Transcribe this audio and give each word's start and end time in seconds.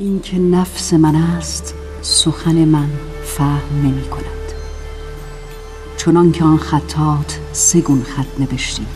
این 0.00 0.20
که 0.20 0.38
نفس 0.38 0.92
من 0.92 1.16
است 1.16 1.74
سخن 2.02 2.64
من 2.64 2.88
فهم 3.24 3.82
نمی 3.82 4.08
کند. 4.08 4.52
چنان 5.96 6.32
که 6.32 6.44
آن 6.44 6.58
خطات 6.58 7.38
سگون 7.52 8.02
خط 8.02 8.40
نوشتی. 8.40 8.86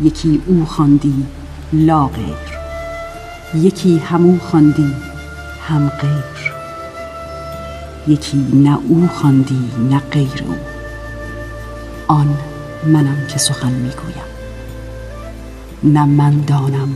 یکی 0.00 0.42
او 0.46 0.66
خواندی 0.66 1.26
لا 1.72 2.06
غیر. 2.06 2.58
یکی 3.54 3.98
همو 3.98 4.38
خواندی 4.38 4.92
هم 5.68 5.88
غیر. 5.88 6.52
یکی 8.08 8.46
نه 8.52 8.78
او 8.88 9.08
خواندی 9.08 9.70
نه 9.90 9.98
غیر 9.98 10.44
او. 10.46 10.54
آن 12.08 12.38
منم 12.86 13.26
که 13.32 13.38
سخن 13.38 13.72
می‌گویم 13.72 14.26
نه 15.82 16.04
من 16.04 16.40
دانم 16.40 16.94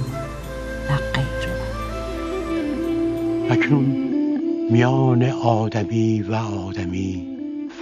نه 0.91 0.97
غیر. 1.15 1.30
میان 4.71 5.23
آدمی 5.31 6.23
و 6.23 6.35
آدمی 6.35 7.27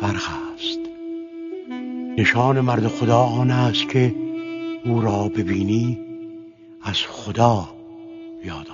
فرق 0.01 0.23
است. 0.55 0.79
نشان 2.19 2.61
مرد 2.61 2.89
خدا 2.89 3.19
آن 3.19 3.51
است 3.51 3.89
که 3.89 4.15
او 4.85 5.01
را 5.01 5.29
ببینی 5.29 5.99
از 6.83 6.97
خدا 6.97 7.69
یاد 8.45 8.67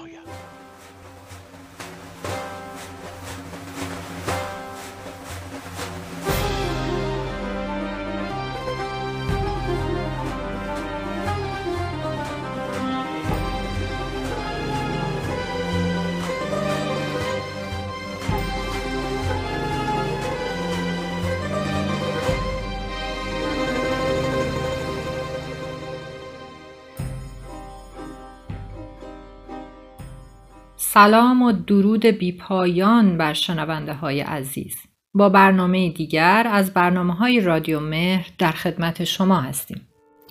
سلام 30.93 31.43
و 31.43 31.52
درود 31.52 32.07
بیپایان 32.07 33.18
بر 33.18 33.32
شنونده 33.32 33.95
های 33.95 34.21
عزیز. 34.21 34.77
با 35.15 35.29
برنامه 35.29 35.90
دیگر 35.90 36.46
از 36.51 36.74
برنامه 36.74 37.15
های 37.15 37.40
رادیو 37.40 37.80
مهر 37.80 38.27
در 38.38 38.51
خدمت 38.51 39.05
شما 39.05 39.40
هستیم. 39.40 39.88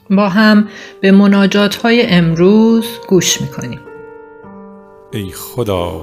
با 0.10 0.30
هم 0.30 0.68
به 1.02 1.12
مناجات 1.12 1.76
های 1.76 2.06
امروز 2.06 2.86
گوش 3.08 3.42
می‌کنیم. 3.42 3.80
ای 5.14 5.32
خدا 5.32 6.02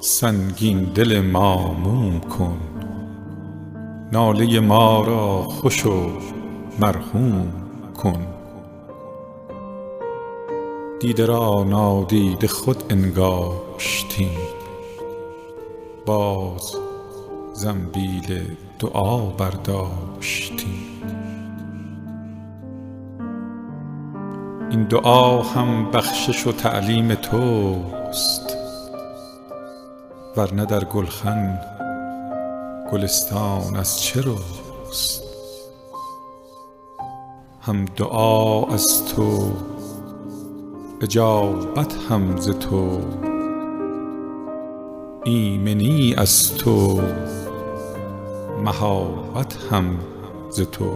سنگین 0.00 0.84
دل 0.84 1.20
ما 1.20 1.72
موم 1.72 2.20
کن. 2.20 2.60
ناله 4.12 4.60
ما 4.60 5.04
را 5.04 5.42
خوش 5.42 5.86
و 5.86 6.10
مرحوم 6.80 7.52
کن. 7.96 8.29
دیده 11.00 11.26
را 11.26 11.64
نادیده 11.64 12.48
خود 12.48 12.84
انگاشتیم 12.90 14.38
باز 16.06 16.76
زنبیل 17.52 18.56
دعا 18.78 19.18
برداشتیم 19.18 21.02
این 24.70 24.84
دعا 24.84 25.42
هم 25.42 25.90
بخشش 25.90 26.46
و 26.46 26.52
تعلیم 26.52 27.14
توست 27.14 28.56
ورنه 30.36 30.66
در 30.66 30.84
گلخن 30.84 31.60
گلستان 32.92 33.76
از 33.76 34.02
چه 34.02 34.20
روست؟ 34.20 35.22
هم 37.60 37.84
دعا 37.84 38.64
از 38.64 39.04
تو 39.04 39.52
اجابت 41.02 41.96
هم 42.10 42.36
ز 42.36 42.50
تو. 42.50 43.00
ایمنی 45.24 46.14
از 46.18 46.56
تو. 46.56 47.02
مهابت 48.64 49.58
هم 49.70 49.98
ز 50.50 50.60
تو. 50.60 50.92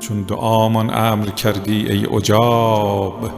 چون 0.00 0.22
دعامان 0.22 0.90
امر 0.94 1.26
کردی 1.26 1.88
ای 1.88 2.06
اجاب 2.06 3.30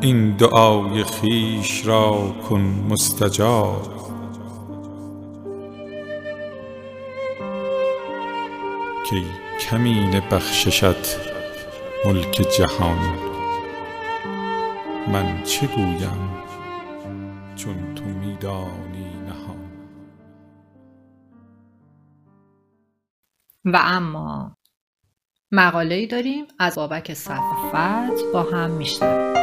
این 0.00 0.36
دعای 0.36 1.04
خیش 1.04 1.86
را 1.86 2.34
کن 2.48 2.86
مستجاب. 2.90 3.88
کی 9.10 9.22
کمین 9.60 10.20
بخششت 10.30 11.25
ملک 12.04 12.42
جهان. 12.58 12.98
من 15.12 15.42
چه 15.42 15.66
گویم 15.66 16.42
چون 17.56 17.94
تو 17.94 18.04
میدانی 18.04 19.14
نهان؟ 19.26 19.70
و 23.64 23.80
اما 23.82 24.56
مقاله 25.52 26.06
داریم 26.06 26.44
از 26.58 26.74
بابک 26.74 27.14
صفت 27.14 28.32
با 28.32 28.42
هم 28.42 28.70
میشنویم. 28.70 29.36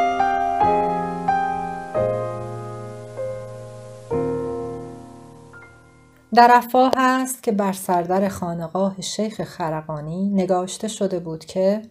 در 6.36 6.52
افواه 6.54 6.92
است 6.98 7.44
که 7.44 7.52
بر 7.52 7.74
سردر 7.74 8.28
خانقاه 8.30 9.02
شیخ 9.02 9.44
خرقانی 9.44 10.30
نگاشته 10.30 10.88
شده 10.88 11.20
بود 11.20 11.46
که 11.46 11.82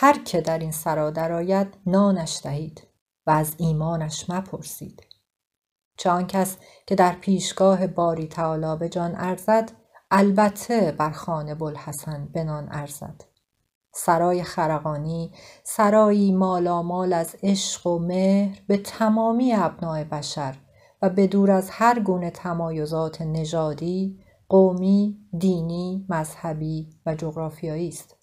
هر 0.00 0.18
که 0.24 0.40
در 0.40 0.58
این 0.58 0.72
سرا 0.72 1.10
درآید 1.10 1.76
نانش 1.86 2.40
دهید 2.44 2.86
و 3.26 3.30
از 3.30 3.54
ایمانش 3.56 4.30
مپرسید. 4.30 5.02
چه 5.96 6.10
آن 6.10 6.26
کس 6.26 6.56
که 6.86 6.94
در 6.94 7.12
پیشگاه 7.12 7.86
باری 7.86 8.26
تعالی 8.26 8.76
به 8.78 8.88
جان 8.88 9.14
ارزد 9.16 9.72
البته 10.10 10.92
بر 10.98 11.10
خانه 11.10 11.54
بوالحسن 11.54 12.28
بنان 12.34 12.68
ارزد. 12.70 13.24
سرای 13.94 14.42
خرقانی 14.42 15.32
سرایی 15.64 16.32
مالامال 16.32 17.12
از 17.12 17.36
عشق 17.42 17.86
و 17.86 17.98
مهر 17.98 18.62
به 18.66 18.76
تمامی 18.76 19.54
ابناع 19.54 20.04
بشر 20.04 20.56
و 21.02 21.08
به 21.08 21.26
دور 21.26 21.50
از 21.50 21.70
هر 21.70 22.00
گونه 22.00 22.30
تمایزات 22.30 23.22
نژادی 23.22 24.20
قومی 24.48 25.18
دینی 25.38 26.06
مذهبی 26.08 26.90
و 27.06 27.14
جغرافیایی 27.14 27.88
است. 27.88 28.18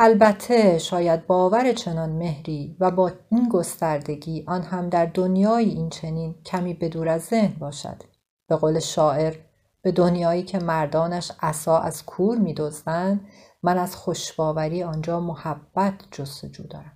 البته 0.00 0.78
شاید 0.78 1.26
باور 1.26 1.72
چنان 1.72 2.10
مهری 2.10 2.76
و 2.80 2.90
با 2.90 3.12
این 3.30 3.48
گستردگی 3.48 4.44
آن 4.46 4.62
هم 4.62 4.88
در 4.88 5.06
دنیای 5.06 5.64
این 5.64 5.90
چنین 5.90 6.34
کمی 6.46 6.74
به 6.74 6.88
دور 6.88 7.08
از 7.08 7.22
ذهن 7.22 7.54
باشد. 7.58 8.02
به 8.48 8.56
قول 8.56 8.78
شاعر 8.78 9.34
به 9.82 9.92
دنیایی 9.92 10.42
که 10.42 10.58
مردانش 10.58 11.32
عصا 11.40 11.78
از 11.78 12.04
کور 12.04 12.38
میدزدند 12.38 13.20
من 13.62 13.78
از 13.78 13.96
خوشباوری 13.96 14.82
آنجا 14.82 15.20
محبت 15.20 15.94
جستجو 16.10 16.62
دارم. 16.62 16.92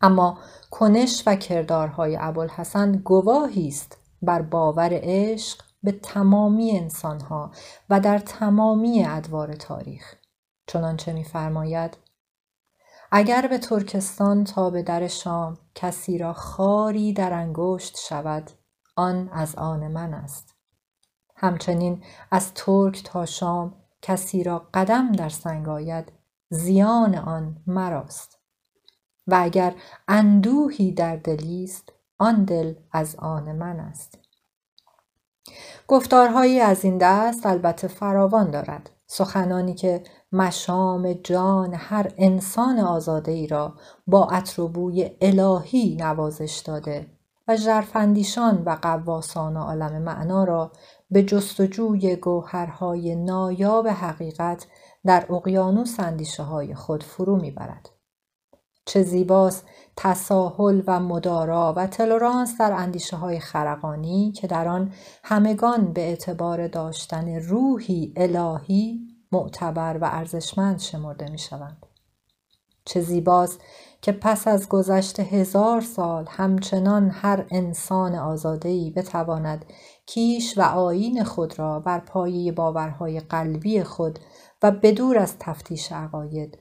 اما 0.00 0.38
کنش 0.70 1.22
و 1.26 1.36
کردارهای 1.36 2.16
ابوالحسن 2.20 2.92
گواهی 2.92 3.68
است 3.68 3.98
بر 4.22 4.42
باور 4.42 4.90
عشق 4.92 5.62
به 5.82 5.92
تمامی 5.92 6.78
انسانها 6.78 7.50
و 7.90 8.00
در 8.00 8.18
تمامی 8.18 9.04
ادوار 9.04 9.52
تاریخ. 9.52 10.14
چنانچه 10.66 11.12
میفرماید 11.12 11.96
اگر 13.12 13.46
به 13.46 13.58
ترکستان 13.58 14.44
تا 14.44 14.70
به 14.70 14.82
در 14.82 15.06
شام 15.06 15.58
کسی 15.74 16.18
را 16.18 16.32
خاری 16.32 17.12
در 17.12 17.32
انگشت 17.32 17.98
شود 18.08 18.50
آن 18.96 19.28
از 19.28 19.54
آن 19.54 19.88
من 19.88 20.14
است. 20.14 20.54
همچنین 21.36 22.04
از 22.30 22.54
ترک 22.54 23.02
تا 23.04 23.26
شام 23.26 23.74
کسی 24.02 24.44
را 24.44 24.68
قدم 24.74 25.12
در 25.12 25.28
سنگ 25.28 25.68
آید 25.68 26.12
زیان 26.50 27.14
آن 27.14 27.56
مراست. 27.66 28.38
و 29.26 29.38
اگر 29.40 29.74
اندوهی 30.08 30.92
در 30.92 31.16
دلی 31.16 31.64
است 31.64 31.92
آن 32.18 32.44
دل 32.44 32.74
از 32.92 33.16
آن 33.16 33.52
من 33.52 33.80
است. 33.80 34.18
گفتارهایی 35.88 36.60
از 36.60 36.84
این 36.84 36.98
دست 36.98 37.46
البته 37.46 37.88
فراوان 37.88 38.50
دارد. 38.50 38.90
سخنانی 39.06 39.74
که 39.74 40.02
مشام 40.32 41.12
جان 41.12 41.74
هر 41.74 42.12
انسان 42.18 42.78
آزاده 42.78 43.32
ای 43.32 43.46
را 43.46 43.74
با 44.06 44.24
عطر 44.24 44.62
و 44.62 44.68
بوی 44.68 45.10
الهی 45.20 45.96
نوازش 46.00 46.62
داده 46.64 47.06
و 47.48 47.56
ژرفاندیشان 47.56 48.62
و 48.64 48.78
قواسان 48.82 49.56
عالم 49.56 50.02
معنا 50.02 50.44
را 50.44 50.72
به 51.10 51.22
جستجوی 51.22 52.16
گوهرهای 52.16 53.14
نایاب 53.14 53.88
حقیقت 53.88 54.66
در 55.04 55.32
اقیانوس 55.32 56.00
اندیشه 56.00 56.42
های 56.42 56.74
خود 56.74 57.02
فرو 57.02 57.36
می‌برد. 57.36 57.90
چه 58.84 59.02
زیباست 59.02 59.66
تساهل 59.96 60.82
و 60.86 61.00
مدارا 61.00 61.74
و 61.76 61.86
تلورانس 61.86 62.60
در 62.60 62.72
اندیشه 62.72 63.16
های 63.16 63.40
خرقانی 63.40 64.32
که 64.32 64.46
در 64.46 64.68
آن 64.68 64.92
همگان 65.24 65.92
به 65.92 66.00
اعتبار 66.00 66.68
داشتن 66.68 67.34
روحی 67.34 68.12
الهی 68.16 69.05
معتبر 69.32 69.98
و 70.00 70.04
ارزشمند 70.04 70.80
شمرده 70.80 71.30
می 71.30 71.38
شوند. 71.38 71.86
چه 72.84 73.00
زیباست 73.00 73.60
که 74.02 74.12
پس 74.12 74.48
از 74.48 74.68
گذشت 74.68 75.20
هزار 75.20 75.80
سال 75.80 76.26
همچنان 76.28 77.10
هر 77.10 77.46
انسان 77.50 78.14
آزادهی 78.14 78.90
بتواند 78.90 79.64
کیش 80.06 80.58
و 80.58 80.62
آین 80.62 81.24
خود 81.24 81.58
را 81.58 81.80
بر 81.80 81.98
پایه 81.98 82.52
باورهای 82.52 83.20
قلبی 83.20 83.82
خود 83.82 84.18
و 84.62 84.70
بدور 84.70 85.18
از 85.18 85.34
تفتیش 85.38 85.92
عقاید 85.92 86.58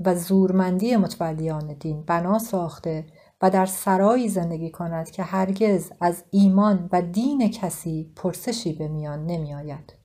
و 0.00 0.14
زورمندی 0.14 0.96
متولیان 0.96 1.74
دین 1.74 2.02
بنا 2.02 2.38
ساخته 2.38 3.06
و 3.42 3.50
در 3.50 3.66
سرایی 3.66 4.28
زندگی 4.28 4.70
کند 4.70 5.10
که 5.10 5.22
هرگز 5.22 5.92
از 6.00 6.24
ایمان 6.30 6.88
و 6.92 7.02
دین 7.02 7.50
کسی 7.50 8.12
پرسشی 8.16 8.72
به 8.72 8.88
میان 8.88 9.26
نمی 9.26 9.54
آید. 9.54 9.97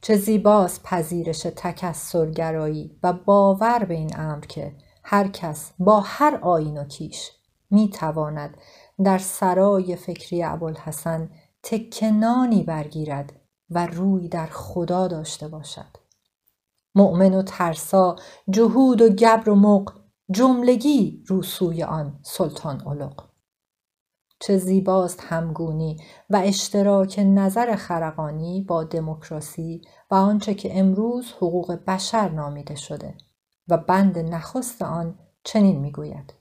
چه 0.00 0.16
زیباست 0.16 0.82
پذیرش 0.82 1.42
تکسرگرایی 1.42 2.98
و 3.02 3.12
باور 3.12 3.84
به 3.84 3.94
این 3.94 4.20
امر 4.20 4.46
که 4.46 4.76
هر 5.04 5.28
کس 5.28 5.72
با 5.78 6.00
هر 6.00 6.38
آین 6.42 6.78
و 6.78 6.84
کیش 6.84 7.30
می 7.70 7.90
تواند 7.90 8.56
در 9.04 9.18
سرای 9.18 9.96
فکری 9.96 10.42
ابوالحسن 10.42 11.30
تکنانی 11.62 12.62
برگیرد 12.62 13.32
و 13.70 13.86
روی 13.86 14.28
در 14.28 14.46
خدا 14.46 15.08
داشته 15.08 15.48
باشد. 15.48 15.96
مؤمن 16.94 17.34
و 17.34 17.42
ترسا 17.42 18.16
جهود 18.50 19.02
و 19.02 19.08
گبر 19.08 19.48
و 19.48 19.54
مق 19.54 19.92
جملگی 20.30 21.24
روسوی 21.26 21.82
آن 21.82 22.18
سلطان 22.22 22.80
علق. 22.80 23.27
چه 24.40 24.56
زیباست 24.56 25.24
همگونی 25.28 25.96
و 26.30 26.42
اشتراک 26.44 27.18
نظر 27.18 27.76
خرقانی 27.76 28.62
با 28.62 28.84
دموکراسی 28.84 29.82
و 30.10 30.14
آنچه 30.14 30.54
که 30.54 30.78
امروز 30.78 31.32
حقوق 31.32 31.72
بشر 31.86 32.28
نامیده 32.28 32.74
شده 32.74 33.14
و 33.68 33.76
بند 33.76 34.18
نخست 34.18 34.82
آن 34.82 35.18
چنین 35.44 35.80
می‌گوید. 35.80 36.34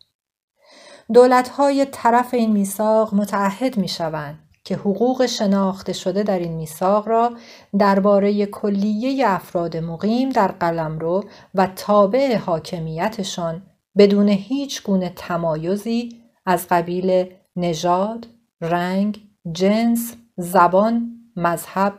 دولتهای 1.13 1.87
طرف 1.91 2.33
این 2.33 2.51
میثاق 2.51 3.13
متعهد 3.13 3.77
می‌شوند 3.77 4.39
که 4.63 4.75
حقوق 4.75 5.25
شناخته 5.25 5.93
شده 5.93 6.23
در 6.23 6.39
این 6.39 6.53
میثاق 6.53 7.07
را 7.07 7.31
درباره 7.79 8.45
کلیه 8.45 9.29
افراد 9.29 9.77
مقیم 9.77 10.29
در 10.29 10.47
قلمرو 10.47 11.23
و 11.55 11.67
تابع 11.75 12.37
حاکمیتشان 12.37 13.61
بدون 13.97 14.29
هیچ 14.29 14.83
گونه 14.83 15.09
تمایزی 15.15 16.09
از 16.45 16.67
قبیل 16.69 17.25
نژاد، 17.57 18.27
رنگ، 18.61 19.21
جنس، 19.51 20.15
زبان، 20.37 21.11
مذهب، 21.35 21.93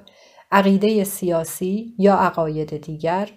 عقیده 0.52 1.04
سیاسی 1.04 1.94
یا 1.98 2.14
عقاید 2.14 2.76
دیگر، 2.76 3.30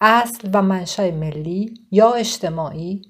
اصل 0.00 0.48
و 0.52 0.62
منشأ 0.62 1.10
ملی 1.10 1.74
یا 1.90 2.12
اجتماعی، 2.12 3.02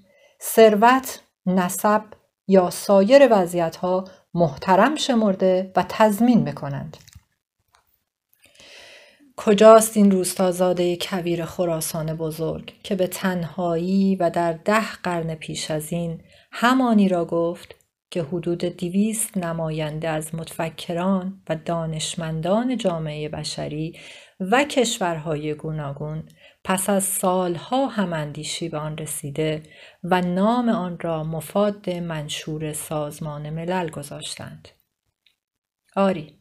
ثروت، 0.43 1.21
نسب 1.47 2.03
یا 2.49 2.71
سایر 2.71 3.29
وضعیتها 3.31 4.05
محترم 4.35 4.97
شمرده 4.97 5.73
و 5.77 5.85
تضمین 5.89 6.43
می‌کنند. 6.43 6.97
کجاست 9.37 9.97
این 9.97 10.11
روستازاده 10.11 10.97
کویر 10.97 11.45
خراسان 11.45 12.17
بزرگ 12.17 12.73
که 12.83 12.95
به 12.95 13.07
تنهایی 13.07 14.17
و 14.17 14.31
در 14.31 14.53
ده 14.53 14.93
قرن 14.93 15.35
پیش 15.35 15.71
از 15.71 15.93
این 15.93 16.21
همانی 16.53 17.09
را 17.09 17.25
گفت 17.25 17.75
که 18.15 18.23
حدود 18.23 18.65
دیویست 18.65 19.39
نماینده 19.39 20.09
از 20.09 20.35
متفکران 20.35 21.43
و 21.49 21.57
دانشمندان 21.57 22.77
جامعه 22.77 23.29
بشری 23.29 23.99
و 24.41 24.65
کشورهای 24.65 25.55
گوناگون 25.55 26.23
پس 26.65 26.91
از 26.91 27.05
سالها 27.05 27.87
هماندیشی 27.87 28.69
به 28.69 28.79
آن 28.79 28.99
رسیده 28.99 29.63
و 30.05 30.21
نام 30.21 30.69
آن 30.69 30.99
را 31.01 31.25
مفاد 31.25 31.91
منشور 31.91 32.73
سازمان 32.73 33.51
ملل 33.51 33.91
گذاشتند. 33.91 34.69
آری 35.97 36.39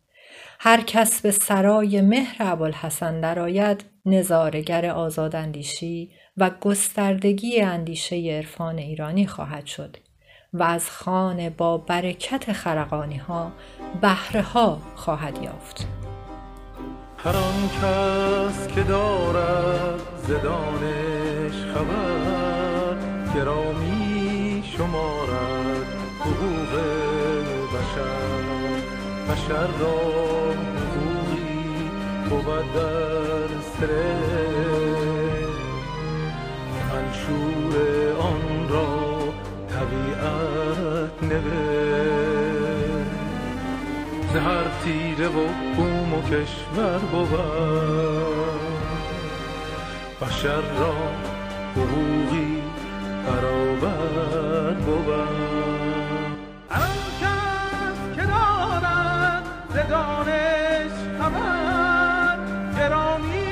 هر 0.60 0.82
کس 0.82 1.22
به 1.22 1.32
سرای 1.32 2.02
مهر 2.02 2.36
ابوالحسن 2.40 3.22
درآید 3.22 3.84
نظارگر 4.06 4.86
آزاداندیشی 4.86 6.12
و 6.38 6.50
گستردگی 6.50 7.62
اندیشه 7.62 8.16
عرفان 8.16 8.78
ایرانی 8.78 9.28
خواهد 9.28 9.66
شد 9.66 9.98
و 10.54 10.64
از 10.64 10.90
خانه 10.90 11.50
با 11.50 11.78
برکت 11.78 12.54
خرقانی 12.54 13.18
ها 13.18 13.52
بهره 14.02 14.42
ها 14.42 14.78
خواهد 14.96 15.44
یافت. 15.44 15.88
هر 17.18 17.36
آن 17.36 17.70
کس 17.70 18.68
که 18.68 18.84
دارد 18.84 20.02
زدانش 20.28 21.66
خبر 21.74 22.98
گرامی 23.36 24.64
شمارد 24.78 25.88
حقوق 26.20 26.72
بشر. 27.74 28.44
بشر 29.34 29.68
را 29.80 30.00
حقوقی 30.76 31.90
بود 32.30 32.74
در 32.74 33.48
سر. 33.80 34.54
منشور 36.90 38.16
آن 38.20 38.53
نوشت. 41.38 43.14
هر 44.36 44.68
تیره 44.84 45.28
و 45.28 45.48
بوم 45.76 46.14
و 46.14 46.22
کشور 46.22 47.00
بود. 47.00 47.30
بشر 50.22 50.62
را 50.80 50.94
حقوقی 51.76 52.64
برابر 53.28 54.74
بود. 54.74 55.10
هر 56.70 56.96
کس 57.22 58.16
که 58.16 58.22
دارد 58.22 59.44
ز 59.70 59.76
دانش 59.90 60.92
خبر 61.20 62.38
گرامی 62.78 63.48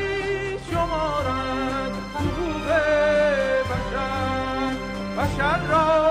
شمارد 0.71 1.93
حقوق 2.15 2.67
بشر. 3.71 4.75
بشر 5.17 5.59
را 5.67 6.10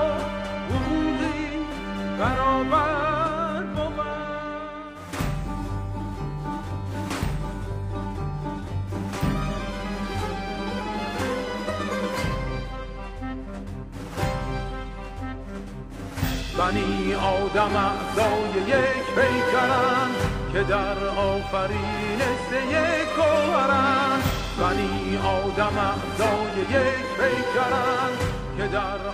آدم 17.15 17.75
اعضای 17.75 18.61
یک 18.67 19.05
پیکرند 19.15 20.15
که 20.53 20.63
در 20.63 21.07
آفرینش 21.07 22.47
یک 22.71 23.15
گوهرند 23.15 24.23
بنی 24.59 25.17
آدم 25.17 25.77
اعضای 25.77 26.61
یک 26.61 27.05
پیکرند 27.17 28.17
که 28.57 28.67
در 28.67 29.11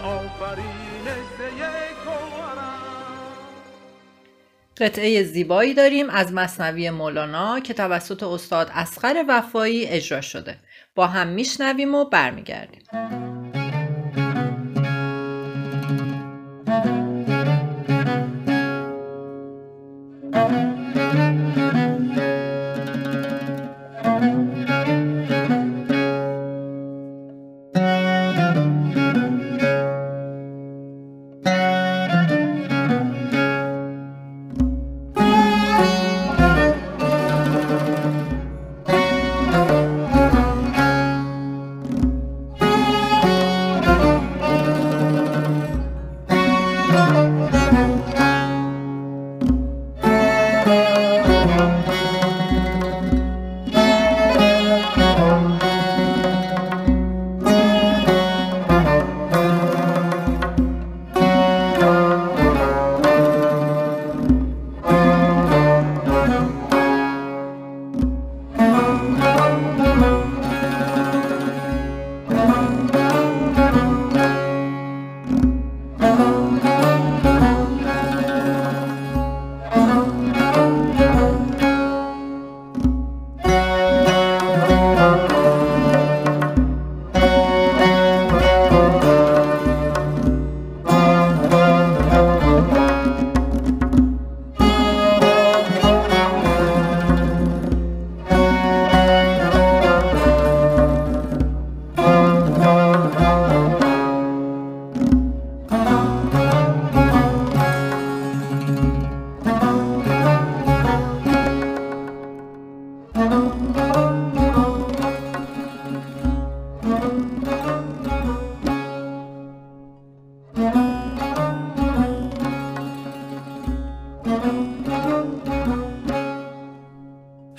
قطعه 4.79 5.23
زیبایی 5.23 5.73
داریم 5.73 6.09
از 6.09 6.33
مصنوی 6.33 6.89
مولانا 6.89 7.59
که 7.59 7.73
توسط 7.73 8.23
استاد 8.23 8.71
اسقر 8.73 9.23
وفایی 9.27 9.85
اجرا 9.85 10.21
شده. 10.21 10.57
با 10.95 11.07
هم 11.07 11.27
میشنویم 11.27 11.95
و 11.95 12.05
برمیگردیم. 12.05 12.81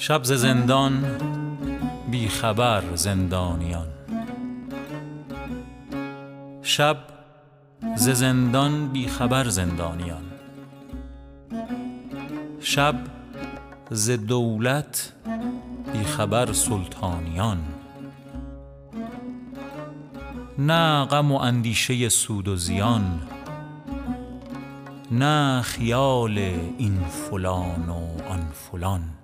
شب 0.09 0.25
ز 0.25 0.33
زندان 0.33 1.05
بی 2.11 2.29
خبر 2.29 2.83
زندانیان. 2.95 3.87
شب 6.63 6.97
ز 7.97 8.09
زندان 8.09 8.89
بی 8.89 9.09
خبر 9.09 9.49
زندانیان. 9.49 10.23
شب 12.61 12.95
ز 13.91 14.11
دولت 14.11 15.13
بی 15.93 16.05
خبر 16.05 16.53
سلطانیان. 16.53 17.59
نه 20.59 21.05
غم 21.05 21.33
و 21.33 21.37
اندیشه 21.37 22.09
سود 22.09 22.49
و 22.49 22.57
زیان 22.57 23.23
نه 25.11 25.63
خیال 25.63 26.39
این 26.79 27.05
فلان 27.05 27.89
و 27.89 28.31
آن 28.31 28.49
فلان. 28.53 29.18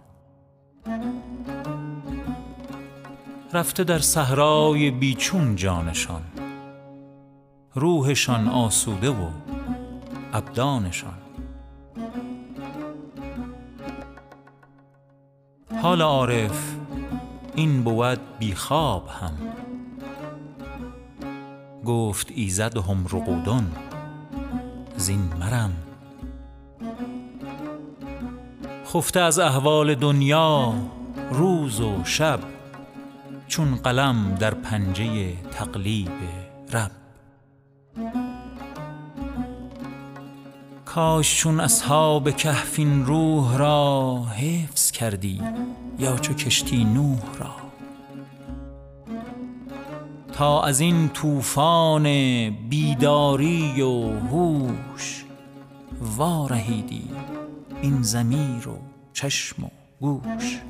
رفته 3.53 3.85
در 3.85 3.99
صحرای 3.99 4.91
بیچون 4.91 5.57
جانشان. 5.57 6.23
روحشان 7.75 8.49
آسوده 8.49 9.11
و 9.11 9.29
ابدانشان. 10.33 11.19
حال 15.83 16.03
عارف 16.03 16.77
این 17.55 17.85
بود 17.85 18.21
بیخواب 18.39 19.09
هم. 19.09 19.33
گفت 21.85 22.33
ایزد 22.35 22.77
هم 22.77 23.05
رقودون 23.05 23.73
زین 24.97 25.21
مرم. 25.41 25.73
خفته 28.95 29.21
از 29.21 29.39
احوال 29.39 29.95
دنیا 29.95 30.75
روز 31.31 31.81
و 31.81 32.05
شب 32.05 32.41
چون 33.49 33.75
قلم 33.75 34.35
در 34.41 34.55
پنجه 34.55 35.33
تقلیب 35.53 36.11
رب. 36.73 36.91
کاش 40.85 41.37
چون 41.37 41.61
اصحاب 41.61 42.31
کهفین 42.31 43.07
روح 43.07 43.57
را 43.57 44.25
حفظ 44.25 44.91
کردی 44.91 45.43
یا 45.99 46.17
چو 46.17 46.35
کشتی 46.35 46.85
نوح 46.85 47.39
را. 47.39 47.55
تا 50.33 50.63
از 50.63 50.81
این 50.81 51.09
طوفان 51.09 52.03
بیداری 52.51 53.83
و 53.83 54.19
هوش 54.19 55.25
وارهیدی. 56.01 57.09
این 57.85 58.03
زمیر 58.03 58.69
و 58.69 58.79
چشم 59.13 59.65
و 59.65 59.69
گوش. 60.01 60.61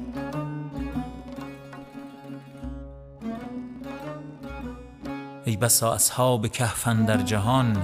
ای 5.45 5.57
بسا 5.57 5.93
اصحاب 5.93 6.49
کهفن 6.49 7.05
در 7.05 7.17
جهان 7.23 7.77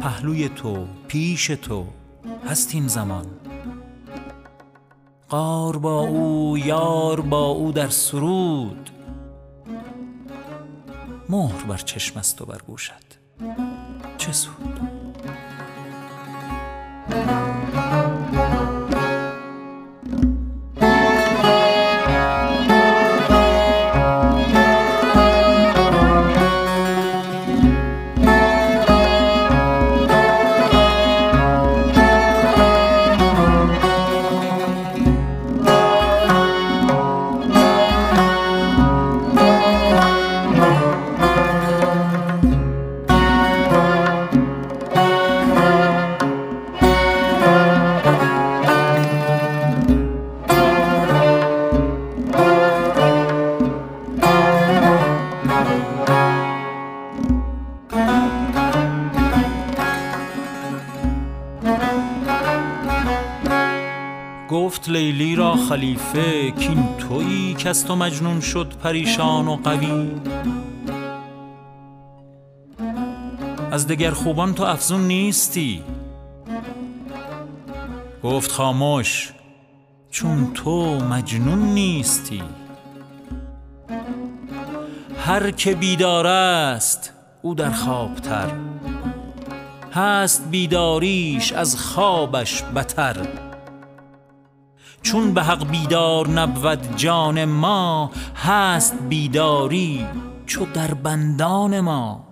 پهلوی 0.00 0.48
تو 0.48 0.86
پیش 1.08 1.46
تو 1.46 1.86
هست 2.46 2.74
این 2.74 2.88
زمان. 2.88 3.26
قار 5.28 5.76
با 5.78 6.00
او 6.00 6.58
یار 6.58 7.20
با 7.20 7.46
او 7.46 7.72
در 7.72 7.88
سرود. 7.88 8.90
مهر 11.28 11.64
بر 11.64 11.76
چشم 11.78 12.18
است 12.18 12.42
و 12.42 12.46
بر 12.46 12.58
گوشت. 12.66 13.18
چه 14.18 14.32
سود؟ 14.32 14.80
خلیفه 65.74 66.50
کین 66.50 66.96
تویی 66.96 67.54
که 67.54 67.68
از 67.68 67.86
تو 67.86 67.96
مجنون 67.96 68.40
شد 68.40 68.72
پریشان 68.82 69.48
و 69.48 69.56
قوی. 69.56 70.10
از 73.70 73.86
دگر 73.86 74.10
خوبان 74.10 74.54
تو 74.54 74.62
افزون 74.62 75.00
نیستی. 75.00 75.82
گفت 78.22 78.50
خاموش 78.50 79.32
چون 80.10 80.52
تو 80.54 80.98
مجنون 80.98 81.58
نیستی. 81.58 82.42
هر 85.18 85.50
که 85.50 85.74
بیدار 85.74 86.26
است 86.26 87.12
او 87.42 87.54
در 87.54 87.70
خوابتر. 87.70 88.50
هست 89.92 90.48
بیداریش 90.50 91.52
از 91.52 91.76
خوابش 91.76 92.62
بتر. 92.62 93.43
چون 95.04 95.34
به 95.34 95.42
حق 95.42 95.70
بیدار 95.70 96.28
نبود 96.28 96.96
جان 96.96 97.44
ما 97.44 98.10
هست 98.36 98.94
بیداری 99.08 100.06
چو 100.46 100.66
در 100.74 100.94
بندان 100.94 101.80
ما. 101.80 102.24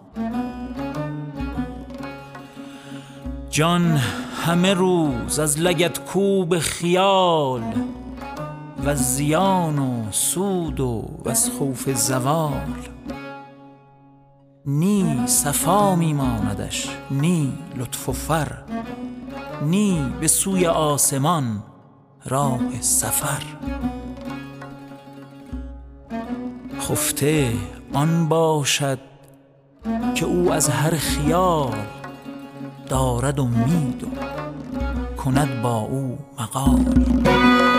جان 3.50 4.00
همه 4.46 4.74
روز 4.74 5.38
از 5.38 5.60
لگت 5.60 6.04
کوب 6.04 6.58
خیال 6.58 7.62
و 8.84 8.94
زیان 8.94 9.78
و 9.78 10.04
سود 10.10 10.80
و 10.80 11.08
از 11.26 11.50
خوف 11.50 11.90
زوال. 11.90 12.72
نی 14.66 15.26
صفا 15.26 15.96
میماندش 15.96 16.88
نی 17.10 17.52
لطف 17.76 18.08
و 18.08 18.12
فر 18.12 18.52
نی 19.62 20.12
به 20.20 20.28
سوی 20.28 20.66
آسمان 20.66 21.62
راه 22.24 22.80
سفر. 22.80 23.42
نهفته 26.92 27.52
آن 27.92 28.28
باشد 28.28 28.98
که 30.14 30.24
او 30.26 30.52
از 30.52 30.68
هر 30.68 30.90
خیال 30.90 31.74
دارد 32.88 33.40
امید 33.40 34.04
و 34.04 34.06
کند 35.16 35.62
با 35.62 35.76
او 35.76 36.18
مقال. 36.38 37.71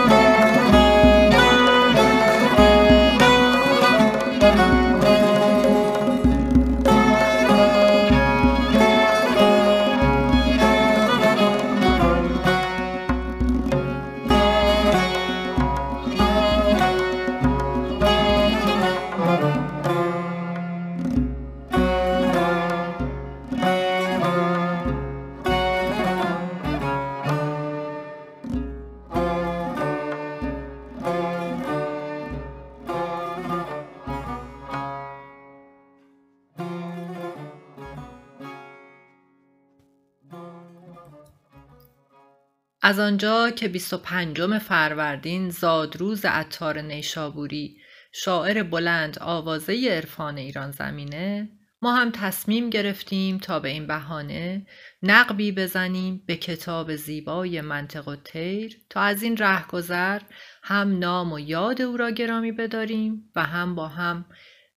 از 42.86 42.98
آنجا 42.98 43.50
که 43.50 43.68
25 43.68 44.58
فروردین 44.58 45.50
زادروز 45.50 46.24
عطار 46.24 46.80
نیشابوری 46.80 47.76
شاعر 48.12 48.62
بلند 48.62 49.18
آوازه 49.20 49.88
عرفان 49.90 50.38
ایران 50.38 50.70
زمینه 50.70 51.48
ما 51.82 51.94
هم 51.94 52.10
تصمیم 52.10 52.70
گرفتیم 52.70 53.38
تا 53.38 53.60
به 53.60 53.68
این 53.68 53.86
بهانه 53.86 54.66
نقبی 55.02 55.52
بزنیم 55.52 56.22
به 56.26 56.36
کتاب 56.36 56.96
زیبای 56.96 57.60
منطق 57.60 58.08
و 58.08 58.16
تیر 58.16 58.76
تا 58.90 59.00
از 59.00 59.22
این 59.22 59.36
رهگذر 59.36 60.20
هم 60.62 60.98
نام 60.98 61.32
و 61.32 61.38
یاد 61.38 61.82
او 61.82 61.96
را 61.96 62.10
گرامی 62.10 62.52
بداریم 62.52 63.30
و 63.36 63.42
هم 63.42 63.74
با 63.74 63.88
هم 63.88 64.24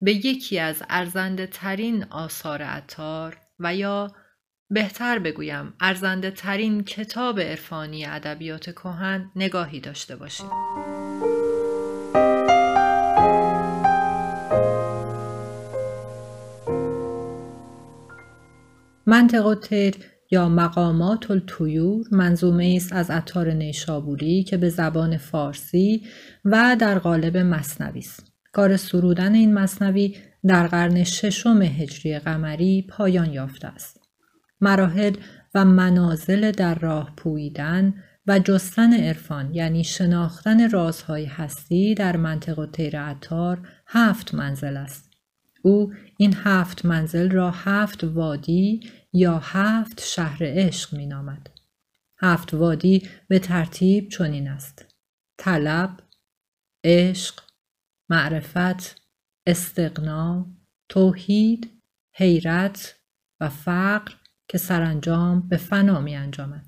به 0.00 0.12
یکی 0.12 0.58
از 0.58 0.82
ارزنده 0.88 1.46
ترین 1.46 2.04
آثار 2.04 2.62
عطار 2.62 3.36
و 3.58 3.74
یا 3.74 4.12
بهتر 4.70 5.18
بگویم 5.18 5.72
ارزنده 5.80 6.30
ترین 6.30 6.84
کتاب 6.84 7.40
عرفانی 7.40 8.06
ادبیات 8.06 8.70
کهن 8.70 9.30
نگاهی 9.36 9.80
داشته 9.80 10.16
باشیم. 10.16 10.50
منطق 19.06 19.46
و 19.46 19.54
یا 20.30 20.48
مقامات 20.48 21.30
الطیور 21.30 22.04
منظومه 22.12 22.74
است 22.76 22.92
از 22.92 23.10
عطار 23.10 23.52
نیشابوری 23.52 24.42
که 24.42 24.56
به 24.56 24.68
زبان 24.68 25.16
فارسی 25.16 26.06
و 26.44 26.76
در 26.80 26.98
قالب 26.98 27.36
مصنوی 27.36 27.98
است. 27.98 28.32
کار 28.52 28.76
سرودن 28.76 29.34
این 29.34 29.54
مصنوی 29.54 30.16
در 30.46 30.66
قرن 30.66 31.04
ششم 31.04 31.62
هجری 31.62 32.18
قمری 32.18 32.86
پایان 32.90 33.32
یافته 33.32 33.68
است. 33.68 33.97
مراحل 34.60 35.16
و 35.54 35.64
منازل 35.64 36.50
در 36.50 36.74
راه 36.74 37.12
پویدن 37.16 37.94
و 38.26 38.38
جستن 38.38 38.92
عرفان 38.92 39.54
یعنی 39.54 39.84
شناختن 39.84 40.70
رازهای 40.70 41.24
هستی 41.24 41.94
در 41.94 42.16
منطق 42.16 42.58
و 42.58 42.66
تیر 42.66 43.00
عطار 43.00 43.68
هفت 43.86 44.34
منزل 44.34 44.76
است. 44.76 45.10
او 45.62 45.92
این 46.16 46.34
هفت 46.36 46.84
منزل 46.84 47.30
را 47.30 47.50
هفت 47.50 48.04
وادی 48.04 48.90
یا 49.12 49.38
هفت 49.38 50.00
شهر 50.04 50.38
عشق 50.40 50.94
می 50.94 51.06
نامد. 51.06 51.50
هفت 52.20 52.54
وادی 52.54 53.08
به 53.28 53.38
ترتیب 53.38 54.08
چنین 54.08 54.48
است. 54.48 54.86
طلب، 55.38 56.00
عشق، 56.84 57.40
معرفت، 58.08 59.02
استقنا، 59.46 60.46
توحید، 60.88 61.70
حیرت 62.12 62.98
و 63.40 63.48
فقر 63.48 64.12
که 64.48 64.58
سرانجام 64.58 65.48
به 65.48 65.56
فنا 65.56 66.00
می 66.00 66.16
انجامد. 66.16 66.66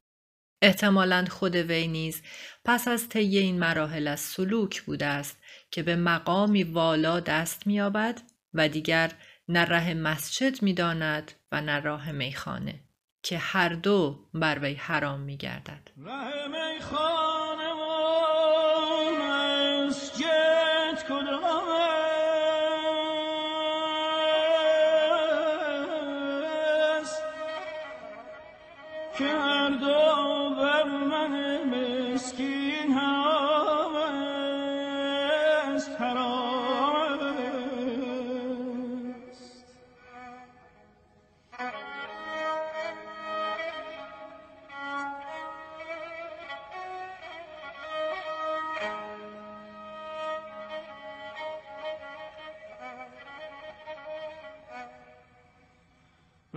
احتمالا 0.63 1.25
خود 1.31 1.57
وی 1.57 1.89
نیز 1.89 2.23
پس 2.65 2.89
از 2.89 3.09
طی 3.09 3.39
این 3.39 3.59
مراحل 3.59 4.09
از 4.09 4.21
سلوک 4.21 4.83
بوده 4.83 5.07
است 5.07 5.39
که 5.71 5.83
به 5.83 5.97
مقامی 5.97 6.63
والا 6.63 7.21
دست 7.21 7.67
مییابد 7.67 8.23
و 8.55 8.69
دیگر 8.69 9.13
نه 9.49 9.65
ره 9.65 9.95
مسجد 9.95 10.63
می‌داند 10.63 11.33
و 11.53 11.61
نه 11.61 11.81
راه 11.81 12.13
میخانه 12.13 12.81
که 13.23 13.39
هر 13.39 13.69
دو 13.69 14.29
بر 14.35 14.59
وی 14.59 14.75
حرام 14.75 15.21
میگردد 15.21 15.91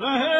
ره 0.03 0.32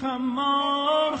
که 0.00 0.06
این 0.06 0.18
خمار 0.18 1.16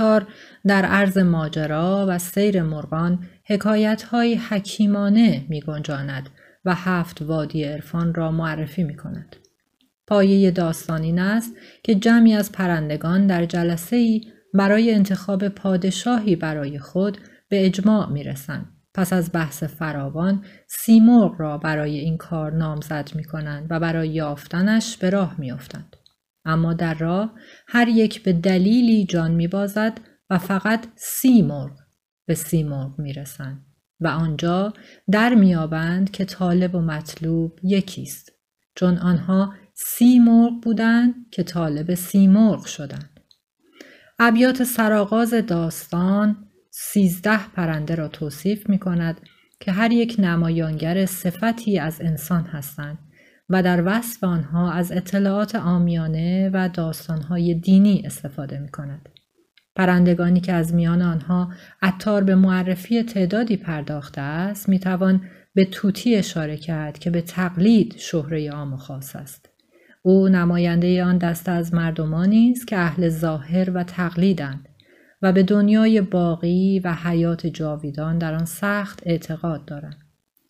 عطار 0.00 0.26
در 0.66 0.84
عرض 0.84 1.18
ماجرا 1.18 2.06
و 2.08 2.18
سیر 2.18 2.62
مرغان 2.62 3.18
حکایت‌های 3.44 4.34
حکیمانه 4.34 5.46
می 5.48 5.60
گنجاند 5.60 6.28
و 6.64 6.74
هفت 6.74 7.22
وادی 7.22 7.64
عرفان 7.64 8.14
را 8.14 8.30
معرفی 8.30 8.84
می 8.84 8.96
کند. 8.96 9.36
پایه 10.06 10.50
داستان 10.50 11.02
این 11.02 11.18
است 11.18 11.56
که 11.82 11.94
جمعی 11.94 12.34
از 12.34 12.52
پرندگان 12.52 13.26
در 13.26 13.44
جلسه 13.44 13.96
ای 13.96 14.24
برای 14.54 14.94
انتخاب 14.94 15.48
پادشاهی 15.48 16.36
برای 16.36 16.78
خود 16.78 17.18
به 17.48 17.66
اجماع 17.66 18.10
می 18.10 18.24
رسند. 18.24 18.66
پس 18.94 19.12
از 19.12 19.30
بحث 19.32 19.64
فراوان 19.64 20.44
سیمرغ 20.66 21.34
را 21.38 21.58
برای 21.58 21.98
این 21.98 22.16
کار 22.16 22.52
نامزد 22.52 23.10
می 23.14 23.24
کنند 23.24 23.66
و 23.70 23.80
برای 23.80 24.08
یافتنش 24.08 24.96
به 24.96 25.10
راه 25.10 25.34
می 25.38 25.52
افتند. 25.52 25.96
اما 26.44 26.74
در 26.74 26.94
راه 26.94 27.34
هر 27.68 27.88
یک 27.88 28.22
به 28.22 28.32
دلیلی 28.32 29.06
جان 29.06 29.30
می 29.30 29.48
بازد 29.48 30.00
و 30.30 30.38
فقط 30.38 30.86
سی 30.96 31.42
مرغ 31.42 31.78
به 32.26 32.34
سی 32.34 32.62
مرغ 32.62 32.98
می 32.98 33.12
رسند 33.12 33.66
و 34.00 34.08
آنجا 34.08 34.72
در 35.10 35.34
میابند 35.34 36.10
که 36.10 36.24
طالب 36.24 36.74
و 36.74 36.80
مطلوب 36.80 37.58
یکیست 37.62 38.32
چون 38.74 38.98
آنها 38.98 39.54
سی 39.74 40.18
مرغ 40.18 40.60
بودند 40.62 41.14
که 41.30 41.42
طالب 41.42 41.94
سی 41.94 42.26
مرغ 42.26 42.66
شدند. 42.66 43.20
ابیات 44.18 44.64
سرآغاز 44.64 45.34
داستان 45.34 46.48
سیزده 46.70 47.48
پرنده 47.48 47.94
را 47.94 48.08
توصیف 48.08 48.68
می 48.68 48.78
کند 48.78 49.20
که 49.60 49.72
هر 49.72 49.92
یک 49.92 50.16
نمایانگر 50.18 51.06
صفتی 51.06 51.78
از 51.78 52.00
انسان 52.00 52.44
هستند 52.44 52.98
و 53.50 53.62
در 53.62 53.82
وصف 53.86 54.24
آنها 54.24 54.72
از 54.72 54.92
اطلاعات 54.92 55.54
آمیانه 55.54 56.50
و 56.52 56.68
داستانهای 56.68 57.54
دینی 57.54 58.02
استفاده 58.06 58.58
می 58.58 58.68
کند. 58.68 59.08
پرندگانی 59.76 60.40
که 60.40 60.52
از 60.52 60.74
میان 60.74 61.02
آنها 61.02 61.52
عطار 61.82 62.24
به 62.24 62.34
معرفی 62.34 63.02
تعدادی 63.02 63.56
پرداخته 63.56 64.20
است 64.20 64.68
می 64.68 64.78
توان 64.78 65.22
به 65.54 65.64
توتی 65.64 66.16
اشاره 66.16 66.56
کرد 66.56 66.98
که 66.98 67.10
به 67.10 67.20
تقلید 67.20 67.94
شهره 67.98 68.50
عام 68.50 68.72
و 68.72 68.76
خاص 68.76 69.16
است. 69.16 69.48
او 70.02 70.28
نماینده 70.28 71.04
آن 71.04 71.18
دسته 71.18 71.52
از 71.52 71.74
مردمانی 71.74 72.50
است 72.50 72.66
که 72.66 72.78
اهل 72.78 73.08
ظاهر 73.08 73.70
و 73.70 73.84
تقلیدند 73.84 74.68
و 75.22 75.32
به 75.32 75.42
دنیای 75.42 76.00
باقی 76.00 76.80
و 76.84 76.94
حیات 76.94 77.46
جاویدان 77.46 78.18
در 78.18 78.34
آن 78.34 78.44
سخت 78.44 79.02
اعتقاد 79.06 79.64
دارند 79.64 79.98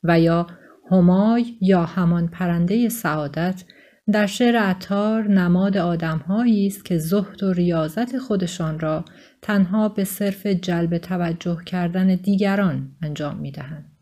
و 0.04 0.20
یا 0.20 0.46
همای 0.90 1.56
یا 1.60 1.84
همان 1.84 2.28
پرنده 2.28 2.88
سعادت 2.88 3.64
در 4.12 4.26
شعر 4.26 4.56
عطار 4.56 5.28
نماد 5.28 5.76
آدمهایی 5.76 6.66
است 6.66 6.84
که 6.84 6.98
زهد 6.98 7.42
و 7.42 7.52
ریاضت 7.52 8.18
خودشان 8.18 8.78
را 8.78 9.04
تنها 9.42 9.88
به 9.88 10.04
صرف 10.04 10.46
جلب 10.46 10.98
توجه 10.98 11.58
کردن 11.66 12.14
دیگران 12.14 12.96
انجام 13.02 13.36
می 13.36 13.52
دهند. 13.52 13.96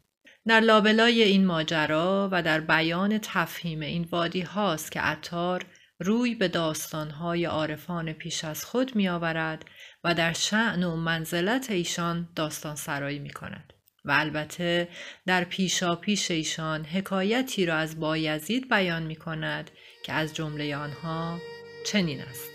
در 0.46 0.60
لابلای 0.60 1.22
این 1.22 1.46
ماجرا 1.46 2.28
و 2.32 2.42
در 2.42 2.60
بیان 2.60 3.18
تفهیم 3.22 3.80
این 3.80 4.08
وادی 4.10 4.40
هاست 4.40 4.92
که 4.92 5.00
عطار 5.00 5.64
روی 6.00 6.34
به 6.34 6.48
داستانهای 6.48 7.44
عارفان 7.44 8.12
پیش 8.12 8.44
از 8.44 8.64
خود 8.64 8.96
می 8.96 9.08
آورد 9.08 9.64
و 10.04 10.14
در 10.14 10.32
شعن 10.32 10.84
و 10.84 10.96
منزلت 10.96 11.70
ایشان 11.70 12.28
داستان 12.36 12.74
سرایی 12.74 13.18
می 13.18 13.30
کند. 13.30 13.72
و 14.08 14.10
البته 14.10 14.88
در 15.26 15.44
پیشا 15.44 15.96
پیش 15.96 16.30
ایشان 16.30 16.84
حکایتی 16.84 17.66
را 17.66 17.74
از 17.74 18.00
بایزید 18.00 18.68
بیان 18.68 19.02
می 19.02 19.16
کند 19.16 19.70
که 20.02 20.12
از 20.12 20.34
جمله 20.34 20.76
آنها 20.76 21.38
چنین 21.86 22.20
است. 22.20 22.50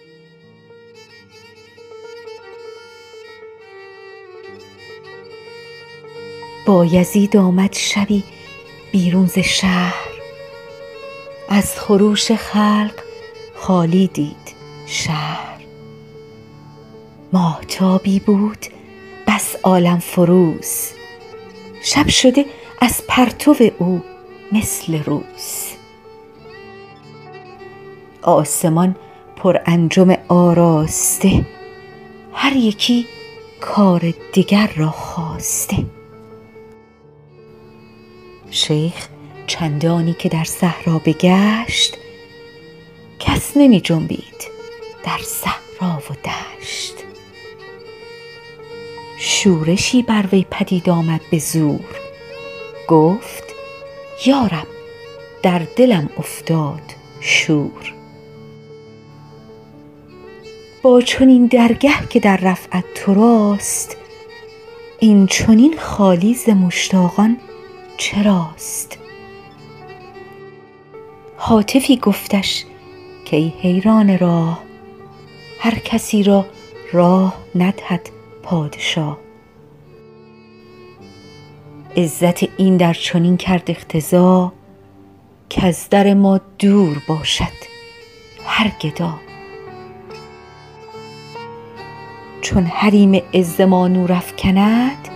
بایزید 6.65 7.37
آمد 7.37 7.73
شبی 7.73 8.23
بیرون 8.91 9.25
ز 9.25 9.39
شهر. 9.39 10.09
از 11.49 11.79
خروش 11.79 12.31
خلق 12.31 12.93
خالی 13.55 14.07
دید 14.07 14.55
شهر. 14.85 15.61
ماهتابی 17.33 18.19
بود 18.19 18.65
بس 19.27 19.55
عالم 19.63 19.99
فروز. 19.99 21.02
شب 21.83 22.07
شده 22.07 22.45
از 22.81 23.01
پرتو 23.07 23.55
او 23.79 24.01
مثل 24.51 25.03
روز. 25.03 25.67
آسمان 28.21 28.95
پر 29.35 29.59
انجم 29.65 30.15
آراسته 30.27 31.45
هر 32.33 32.55
یکی 32.55 33.05
کار 33.61 34.13
دیگر 34.33 34.69
را 34.75 34.89
خواسته. 34.91 35.85
شیخ 38.51 39.07
چندانی 39.47 40.13
که 40.13 40.29
در 40.29 40.43
صحرا 40.43 41.01
بگشت 41.05 41.97
کس 43.19 43.57
نمی 43.57 43.81
جنبید 43.81 44.47
در 45.05 45.19
صحرا 45.23 45.97
و 45.97 46.13
دشت. 46.13 47.12
شورشی 49.25 50.01
بر 50.01 50.25
وی 50.31 50.45
پدید 50.51 50.89
آمد 50.89 51.21
به 51.31 51.39
زور. 51.39 51.86
گفت 52.88 53.43
یارب 54.25 54.67
در 55.43 55.62
دلم 55.75 56.09
افتاد 56.17 56.81
شور. 57.19 57.93
با 60.81 61.01
چنین 61.01 61.45
درگه 61.45 62.07
که 62.09 62.19
در 62.19 62.38
رفعت 62.38 62.83
تو 62.95 63.13
راست 63.13 63.97
این 64.99 65.27
چنین 65.27 65.75
خالی 65.77 66.33
ز 66.33 66.49
مشتاقان 66.49 67.38
چراست؟ 67.97 68.97
حاطفی 71.38 71.97
گفتش 71.97 72.65
که 73.25 73.38
ای 73.38 73.53
حیران 73.62 74.17
راه 74.17 74.63
هر 75.59 75.75
کسی 75.75 76.23
را 76.23 76.45
راه 76.93 77.38
ندهد 77.55 78.12
پادشاه. 78.43 79.17
عزت 81.97 82.43
این 82.58 82.77
در 82.77 82.93
چنین 82.93 83.38
کرد 83.38 83.63
اقتضا 83.71 84.53
از 85.63 85.89
در 85.89 86.13
ما 86.13 86.41
دور 86.60 87.01
باشد 87.08 87.63
هر 88.45 88.71
گدا. 88.82 89.19
چون 92.41 92.63
حریم 92.63 93.21
عز 93.34 93.62
ما 93.62 93.88
نور 93.88 94.13
افکند 94.13 95.08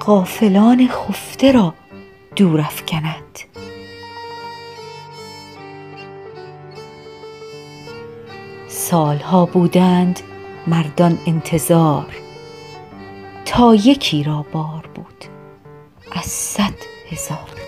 غافلان 0.00 0.88
خفته 0.88 1.52
را 1.52 1.74
دور 2.36 2.60
افکند. 2.60 3.40
سالها 8.68 9.46
بودند 9.46 10.20
مردان 10.66 11.18
انتظار 11.26 12.16
تا 13.44 13.74
یکی 13.74 14.22
را 14.22 14.46
بار 14.52 14.90
بود 14.94 15.24
از 16.12 16.24
صد 16.24 16.74
هزار. 17.10 17.60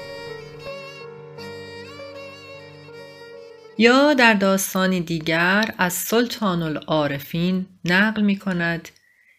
یا 3.79 4.15
در 4.15 4.35
داستانی 4.35 5.01
دیگر 5.01 5.75
از 5.79 5.93
سلطان 5.93 6.63
العارفین 6.63 7.67
نقل 7.85 8.23
می 8.23 8.39
کند 8.39 8.89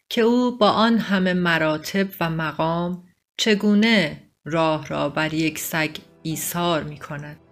که 0.10 0.22
او 0.22 0.58
با 0.58 0.70
آن 0.70 0.98
همه 0.98 1.34
مراتب 1.34 2.08
و 2.20 2.30
مقام 2.30 3.04
چگونه 3.38 4.24
راه 4.46 4.88
را 4.88 5.10
بر 5.10 5.34
یک 5.34 5.60
سگ 5.60 5.98
ایثار 6.24 6.84
می 6.84 6.98
کند. 6.98 7.47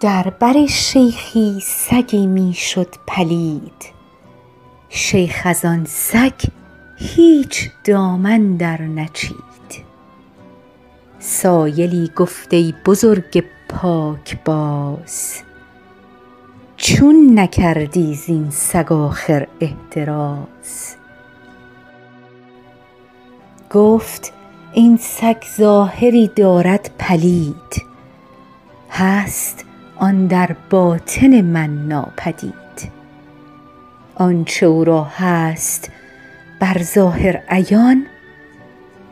در 0.00 0.32
بر 0.38 0.66
شیخی 0.66 1.60
سگی 1.62 2.26
می 2.26 2.54
شد 2.54 2.94
پلید. 3.06 3.84
شیخ 4.88 5.42
از 5.44 5.64
آن 5.64 5.84
سگ 5.84 6.32
هیچ 6.96 7.70
دامن 7.84 8.56
در 8.56 8.82
نچید. 8.82 9.84
سایلی 11.18 12.10
گفت 12.16 12.54
ای 12.54 12.74
بزرگ 12.86 13.44
پاکباز 13.68 15.42
چون 16.76 17.38
نکردی 17.38 18.14
زین 18.14 18.50
سگ 18.50 18.92
آخر 18.92 19.46
احتراز؟ 19.60 20.96
گفت 23.70 24.32
این 24.72 24.96
سگ 24.96 25.42
ظاهری 25.56 26.28
دارد 26.36 26.90
پلید 26.98 27.84
هست 28.90 29.69
آن 30.00 30.26
در 30.26 30.56
باطن 30.70 31.40
من 31.40 31.88
ناپدید. 31.88 32.90
آنچه 34.14 34.66
او 34.66 34.84
را 34.84 35.04
هست 35.04 35.90
بر 36.60 36.82
ظاهر 36.82 37.42
عیان 37.48 38.06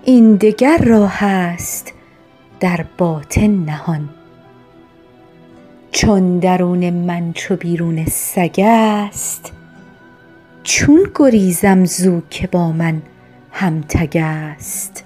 این 0.04 0.36
دگر 0.36 0.78
را 0.78 1.06
هست 1.06 1.92
در 2.60 2.84
باطن 2.98 3.50
نهان. 3.50 4.08
چون 5.92 6.38
درون 6.38 6.90
من 6.90 7.32
چو 7.32 7.56
بیرون 7.56 8.04
سگ 8.06 8.60
است 8.60 9.52
چون 10.62 11.10
گریزم 11.14 11.84
زو 11.84 12.20
که 12.30 12.46
با 12.46 12.72
من 12.72 13.02
همتگ 13.50 14.16
است. 14.16 15.04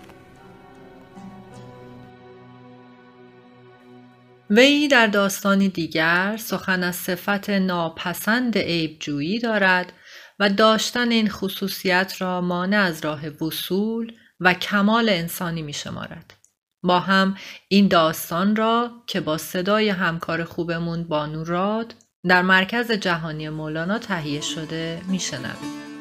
وی 4.56 4.88
در 4.88 5.06
داستانی 5.06 5.68
دیگر 5.68 6.36
سخن 6.40 6.82
از 6.82 6.96
صفت 6.96 7.50
ناپسند 7.50 8.58
عیبجویی 8.58 9.38
دارد 9.38 9.92
و 10.38 10.48
داشتن 10.48 11.10
این 11.10 11.28
خصوصیت 11.30 12.14
را 12.18 12.40
مانع 12.40 12.80
از 12.80 13.04
راه 13.04 13.28
وصول 13.28 14.12
و 14.40 14.54
کمال 14.54 15.08
انسانی 15.08 15.62
می 15.62 15.72
شمارد. 15.72 16.34
با 16.82 17.00
هم 17.00 17.36
این 17.68 17.88
داستان 17.88 18.56
را 18.56 18.90
که 19.06 19.20
با 19.20 19.38
صدای 19.38 19.88
همکار 19.88 20.44
خوبمون 20.44 21.04
بانو 21.04 21.44
راد 21.44 21.94
در 22.28 22.42
مرکز 22.42 22.92
جهانی 22.92 23.48
مولانا 23.48 23.98
تهیه 23.98 24.40
شده 24.40 25.00
میشنویم. 25.08 25.91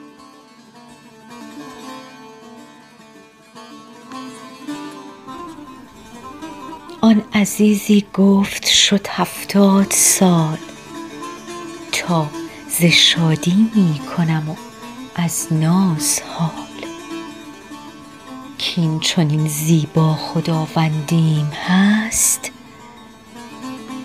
آن 7.03 7.21
عزیزی 7.33 8.05
گفت 8.13 8.67
شد 8.67 9.07
هفتاد 9.07 9.87
سال. 9.91 10.57
تا 11.91 12.27
ز 12.69 12.85
شادی 12.85 13.69
می 13.75 13.99
کنم 13.99 14.49
و 14.49 14.55
از 15.15 15.47
ناز 15.51 16.21
حال. 16.21 16.51
کین 18.57 18.99
چنین 18.99 19.47
زیبا 19.47 20.13
خداوندیم 20.13 21.45
هست؟ 21.45 22.51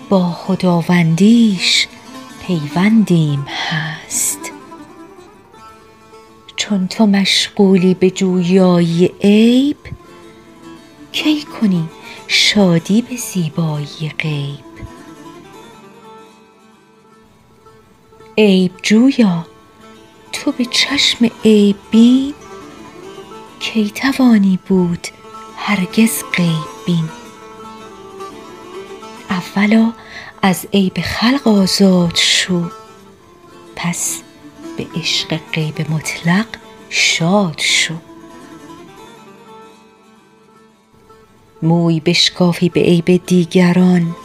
با 0.09 0.31
خداوندیش 0.31 1.87
پیوندیم 2.47 3.45
هست. 3.47 4.39
چون 6.55 6.87
تو 6.87 7.05
مشغولی 7.05 7.93
به 7.93 8.09
جویایی 8.09 9.11
عیب 9.21 9.77
کی 11.11 11.43
کنی 11.43 11.89
شادی 12.27 13.01
به 13.01 13.15
زیبایی 13.15 14.11
غیب. 14.19 14.59
عیب 18.37 18.71
جویا 18.83 19.47
تو 20.31 20.51
به 20.51 20.65
چشم 20.65 21.29
عیب 21.45 21.75
بین 21.91 22.33
کی 23.59 23.89
توانی 23.89 24.59
بود 24.67 25.07
هرگز 25.57 26.23
غیب 26.33 26.67
بین. 26.85 27.09
اولا 29.29 29.93
از 30.41 30.67
عیب 30.73 31.01
خلق 31.01 31.47
آزاد 31.47 32.15
شو 32.15 32.69
پس 33.75 34.21
به 34.77 34.87
عشق 34.95 35.39
غیب 35.53 35.91
مطلق 35.91 36.47
شاد 36.89 37.59
شو. 37.59 38.06
موی 41.61 41.99
بشکافی 41.99 42.69
به 42.69 42.79
عیب 42.79 43.25
دیگران. 43.25 44.15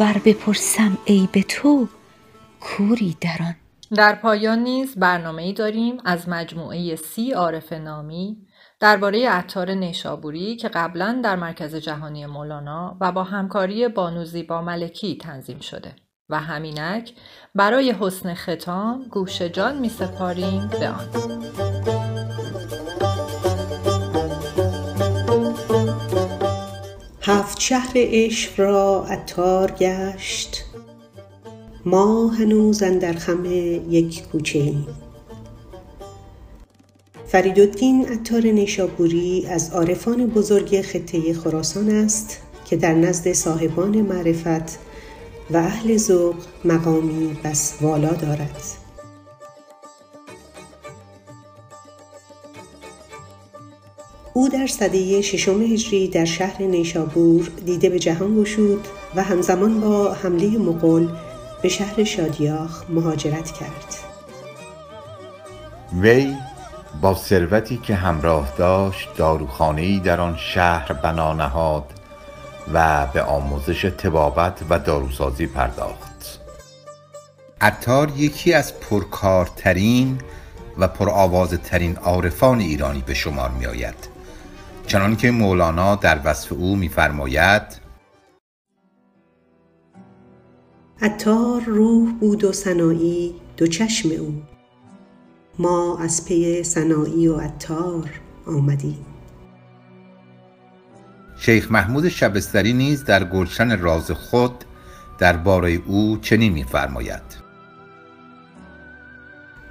ور 0.00 0.20
بپرسم 0.24 0.98
عیب 1.06 1.40
تو 1.48 1.88
کوری 2.60 3.16
در 3.20 3.36
آن 3.40 3.54
در 3.96 4.14
پایان 4.14 4.58
نیز 4.58 4.96
برنامه 4.96 5.42
ای 5.42 5.52
داریم 5.52 5.96
از 6.04 6.28
مجموعه 6.28 6.96
سی 6.96 7.32
عارف 7.32 7.72
نامی 7.72 8.36
درباره 8.80 9.28
عطار 9.28 9.70
نیشابوری 9.70 10.56
که 10.56 10.68
قبلا 10.68 11.20
در 11.24 11.36
مرکز 11.36 11.74
جهانی 11.74 12.26
مولانا 12.26 12.96
و 13.00 13.12
با 13.12 13.24
همکاری 13.24 13.88
بانو 13.88 14.24
زیبا 14.24 14.62
ملکی 14.62 15.16
تنظیم 15.16 15.60
شده. 15.60 15.94
و 16.28 16.40
همینک 16.40 17.12
برای 17.54 17.94
حسن 18.00 18.34
ختام 18.34 19.04
گوش 19.10 19.42
جان 19.42 19.78
می 19.78 19.88
سپاریم 19.88 20.68
به 20.68 20.88
آن. 20.88 22.19
هفت 27.30 27.60
شهر 27.60 27.92
عشق 27.94 28.60
را 28.60 29.04
عطار 29.10 29.70
گشت. 29.70 30.64
ما 31.84 32.28
هنوز 32.28 32.82
اندر 32.82 33.12
خم 33.12 33.44
یک 33.90 34.22
کوچه 34.28 34.58
ایم. 34.58 34.86
فریدالدین 37.26 38.06
عطار 38.06 38.42
نیشابوری 38.46 39.46
از 39.46 39.70
عارفان 39.70 40.26
بزرگ 40.26 40.80
خطه 40.80 41.34
خراسان 41.34 41.90
است 41.90 42.38
که 42.64 42.76
در 42.76 42.94
نزد 42.94 43.32
صاحبان 43.32 44.00
معرفت 44.00 44.78
و 45.50 45.56
اهل 45.56 45.96
ذوق 45.96 46.36
مقامی 46.64 47.36
بس 47.44 47.74
والا 47.80 48.12
دارد. 48.12 48.79
او 54.34 54.48
در 54.48 54.66
سده 54.66 55.20
ششم 55.20 55.62
هجری 55.62 56.08
در 56.08 56.24
شهر 56.24 56.62
نیشابور 56.62 57.50
دیده 57.66 57.90
به 57.90 57.98
جهان 57.98 58.42
گشود 58.42 58.88
و 59.14 59.22
همزمان 59.22 59.80
با 59.80 60.14
حمله 60.14 60.58
مغول 60.58 61.08
به 61.62 61.68
شهر 61.68 62.04
شادیاخ 62.04 62.84
مهاجرت 62.88 63.50
کرد. 63.50 63.94
وی 66.00 66.34
با 67.00 67.14
ثروتی 67.14 67.76
که 67.76 67.94
همراه 67.94 68.52
داشت 68.58 69.08
داروخانه‌ای 69.16 69.98
در 69.98 70.20
آن 70.20 70.36
شهر 70.36 70.92
بنا 70.92 71.34
نهاد 71.34 71.84
و 72.74 73.06
به 73.06 73.22
آموزش 73.22 73.82
تبابت 73.82 74.58
و 74.70 74.78
داروسازی 74.78 75.46
پرداخت. 75.46 76.40
عطار 77.60 78.12
یکی 78.16 78.52
از 78.52 78.80
پرکارترین 78.80 80.18
و 80.78 80.88
پرآوازترین 80.88 81.96
عارفان 81.96 82.60
ایرانی 82.60 83.02
به 83.06 83.14
شمار 83.14 83.50
می 83.50 83.66
آید 83.66 84.09
چنانکه 84.90 85.30
مولانا 85.30 85.96
در 85.96 86.20
وصف 86.24 86.52
او 86.52 86.76
می‌فرماید 86.76 87.62
عطار 91.02 91.62
روح 91.62 92.12
بود 92.12 92.44
و 92.44 92.52
سنایی 92.52 93.34
دو 93.56 93.66
چشم 93.66 94.08
او. 94.20 94.42
ما 95.58 95.98
از 95.98 96.24
پی 96.24 96.62
سنایی 96.62 97.28
و 97.28 97.36
عطار 97.36 98.10
آمدیم. 98.46 99.06
شیخ 101.38 101.72
محمود 101.72 102.08
شبستری 102.08 102.72
نیز 102.72 103.04
در 103.04 103.24
گلشن 103.24 103.78
راز 103.80 104.10
خود 104.10 104.64
درباره 105.18 105.70
او 105.86 106.18
چنین 106.22 106.52
می‌فرماید. 106.52 107.40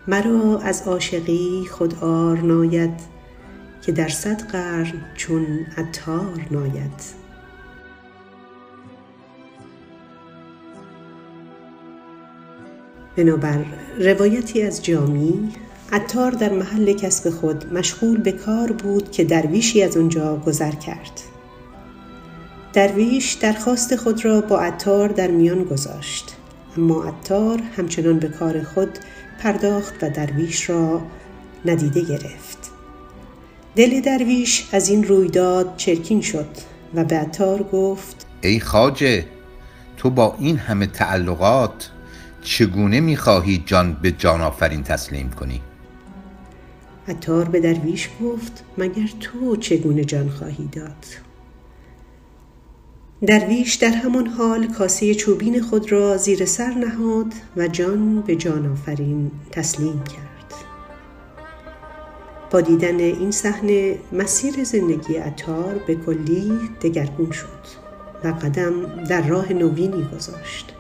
مرا 0.08 0.60
از 0.60 0.88
عاشقی 0.88 1.68
خود 1.72 1.96
عار 1.96 2.38
ناید. 2.38 3.19
که 3.82 3.92
در 3.92 4.10
صد 4.10 4.42
قرن 4.42 4.94
چون 5.16 5.66
عطار 5.78 6.48
ناید. 6.52 7.20
بنابر 13.16 13.66
روایتی 14.00 14.62
از 14.62 14.86
جامی 14.86 15.52
عطار 15.92 16.32
در 16.32 16.54
محل 16.54 16.94
کسب 16.94 17.30
خود 17.30 17.74
مشغول 17.74 18.18
به 18.18 18.32
کار 18.32 18.72
بود 18.72 19.12
که 19.12 19.24
درویشی 19.24 19.84
از 19.84 19.98
آنجا 19.98 20.38
گذر 20.38 20.72
کرد. 20.72 21.22
درویش 22.74 23.34
درخواست 23.34 23.96
خود 23.96 24.26
را 24.26 24.42
با 24.42 24.60
عطار 24.60 25.10
در 25.10 25.32
میان 25.32 25.64
گذاشت. 25.64 26.36
اما 26.78 27.04
عطار 27.04 27.62
همچنان 27.78 28.20
به 28.20 28.28
کار 28.28 28.64
خود 28.64 29.00
پرداخت 29.40 30.04
و 30.04 30.10
درویش 30.10 30.70
را 30.70 31.02
ندیده 31.66 32.02
گرفت. 32.02 32.49
دل 33.80 34.02
درویش 34.02 34.68
از 34.72 34.90
این 34.90 35.04
رویداد 35.04 35.78
چرکین 35.78 36.22
شد 36.22 36.48
و 36.94 37.04
به 37.04 37.16
عطار 37.16 37.64
گفت 37.64 38.28
ای 38.42 38.60
خاجه 38.60 39.26
تو 39.98 40.10
با 40.10 40.36
این 40.40 40.58
همه 40.58 40.88
تعلقات 40.88 41.92
چگونه 42.42 43.00
می‌خواهی 43.00 43.64
جان 43.66 43.94
به 44.02 44.12
جان 44.12 44.42
آفرین 44.42 44.84
تسلیم 44.84 45.30
کنی؟ 45.30 45.62
عطار 47.08 47.50
به 47.50 47.60
درویش 47.60 48.10
گفت 48.22 48.64
مگر 48.78 49.10
تو 49.20 49.56
چگونه 49.56 50.06
جان 50.06 50.30
خواهی 50.30 50.70
داد؟ 50.72 51.06
درویش 53.28 53.76
در 53.76 53.92
همان 53.92 54.28
حال 54.28 54.68
کاسه 54.68 55.16
چوبین 55.16 55.62
خود 55.62 55.92
را 55.92 56.18
زیر 56.18 56.46
سر 56.46 56.74
نهاد 56.74 57.34
و 57.58 57.68
جان 57.68 58.22
به 58.22 58.36
جان 58.36 58.72
آفرین 58.72 59.32
تسلیم 59.52 60.04
کرد 60.04 60.29
با 62.52 62.62
دیدن 62.62 63.00
این 63.00 63.32
صحنه 63.32 63.98
مسیر 64.12 64.64
زندگی 64.64 65.18
اتار 65.18 65.76
به 65.88 65.96
کلی 65.96 66.52
دگرگون 66.82 67.32
شد 67.32 67.90
و 68.24 68.28
قدم 68.28 69.04
در 69.04 69.28
راه 69.28 69.54
نوینی 69.54 70.08
گذاشت. 70.16 70.76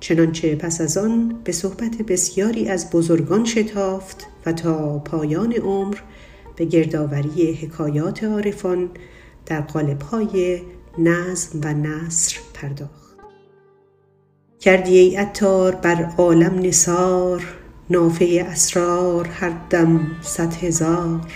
چنانچه 0.00 0.56
پس 0.56 0.80
از 0.80 0.98
آن 0.98 1.40
به 1.44 1.52
صحبت 1.52 2.02
بسیاری 2.08 2.68
از 2.68 2.90
بزرگان 2.90 3.44
شتافت 3.44 4.26
و 4.46 4.52
تا 4.52 4.98
پایان 4.98 5.52
عمر 5.52 5.96
به 6.56 6.64
گردآوری 6.64 7.52
حکایات 7.52 8.24
عارفان 8.24 8.90
در 9.46 9.60
قالب‌های 9.60 10.60
نظم 10.98 11.60
و 11.64 11.74
نصر 11.74 12.36
پرداخت. 12.54 13.16
کردی 14.60 14.98
ای 14.98 15.16
عطار 15.16 15.74
بر 15.74 16.12
عالم 16.18 16.58
نثار 16.58 17.59
نافه 17.90 18.46
اسرار 18.48 19.28
هر 19.28 19.52
دم 19.70 20.00
صد 20.22 20.54
هزار. 20.54 21.32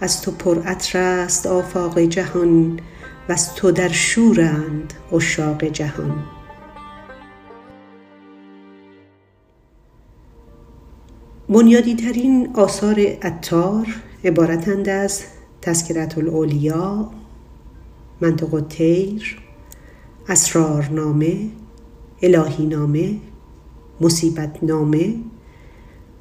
از 0.00 0.22
تو 0.22 0.30
پر 0.30 0.62
عطر 0.62 0.98
است 0.98 1.46
آفاق 1.46 1.98
جهان 1.98 2.80
وز 3.28 3.48
تو 3.48 3.70
در 3.70 3.88
شورند 3.88 4.92
عشاق 5.12 5.64
جهان. 5.64 6.24
بنیادی 11.48 11.94
ترین 11.94 12.50
آثار 12.54 13.00
عطار 13.00 13.86
عبارتند 14.24 14.88
از 14.88 15.22
تذکرت 15.62 16.18
الاولیا 16.18 17.10
منطق 18.20 18.54
الطیر 18.54 19.38
اسرارنامه 20.28 21.50
الهی 22.22 22.66
نامه 22.66 23.16
مصیبت 24.00 24.58
نامه 24.62 25.14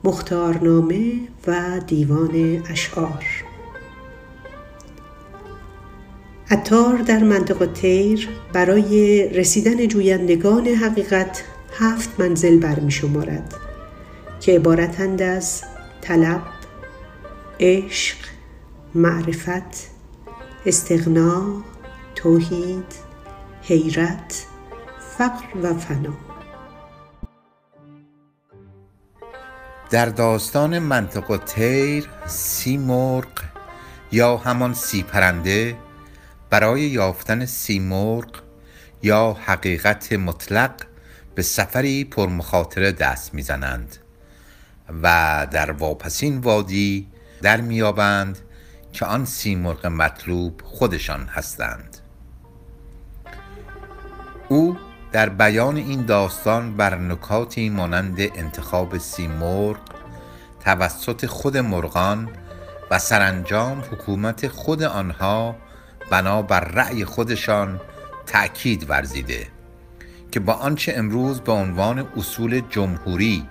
مختارنامه 0.03 1.13
و 1.47 1.79
دیوان 1.87 2.63
اشعار. 2.69 3.25
عطار 6.51 6.97
در 6.97 7.23
منطق 7.23 7.73
تیر 7.73 8.29
برای 8.53 9.27
رسیدن 9.29 9.87
جویندگان 9.87 10.67
حقیقت 10.67 11.43
هفت 11.79 12.19
منزل 12.19 12.57
برمی 12.57 12.91
شمارد 12.91 13.53
که 14.39 14.51
عبارتند 14.51 15.21
از 15.21 15.63
طلب 16.01 16.41
عشق 17.59 18.17
معرفت 18.95 19.89
استغنا 20.65 21.63
توحید 22.15 22.85
حیرت 23.61 24.45
فقر 25.17 25.57
و 25.63 25.73
فنا. 25.73 26.28
در 29.89 30.05
داستان 30.05 30.79
منطق 30.79 31.37
تیر 31.45 32.09
سی 32.25 32.77
مرغ 32.77 33.27
یا 34.11 34.37
همان 34.37 34.73
سی 34.73 35.03
پرنده 35.03 35.77
برای 36.49 36.81
یافتن 36.81 37.45
سی 37.45 37.79
مرغ 37.79 38.41
یا 39.03 39.37
حقیقت 39.45 40.13
مطلق 40.13 40.71
به 41.35 41.41
سفری 41.41 42.05
پرمخاطره 42.05 42.91
دست 42.91 43.33
می‌زنند 43.33 43.97
و 45.03 45.47
در 45.51 45.71
واپسین 45.71 46.37
وادی 46.37 47.07
در 47.41 47.61
میابند 47.61 48.39
که 48.93 49.05
آن 49.05 49.25
سیمرغ 49.25 49.85
مطلوب 49.87 50.61
خودشان 50.63 51.25
هستند. 51.25 51.97
در 55.11 55.29
بیان 55.29 55.77
این 55.77 56.05
داستان 56.05 56.77
بر 56.77 56.95
نکاتی 56.95 57.69
مانند 57.69 58.21
انتخاب 58.21 58.97
سیمرغ 58.97 59.77
توسط 60.65 61.25
خود 61.25 61.57
مرغان 61.57 62.29
و 62.91 62.99
سرانجام 62.99 63.79
حکومت 63.79 64.47
خود 64.47 64.83
آنها 64.83 65.55
بنا 66.09 66.41
بر 66.41 66.59
رأی 66.59 67.05
خودشان 67.05 67.79
تأکید 68.25 68.89
ورزیده 68.89 69.47
که 70.31 70.39
با 70.39 70.53
آنچه 70.53 70.93
امروز 70.95 71.41
به 71.41 71.51
عنوان 71.51 72.07
اصول 72.17 72.61
جمهوری 72.69 73.49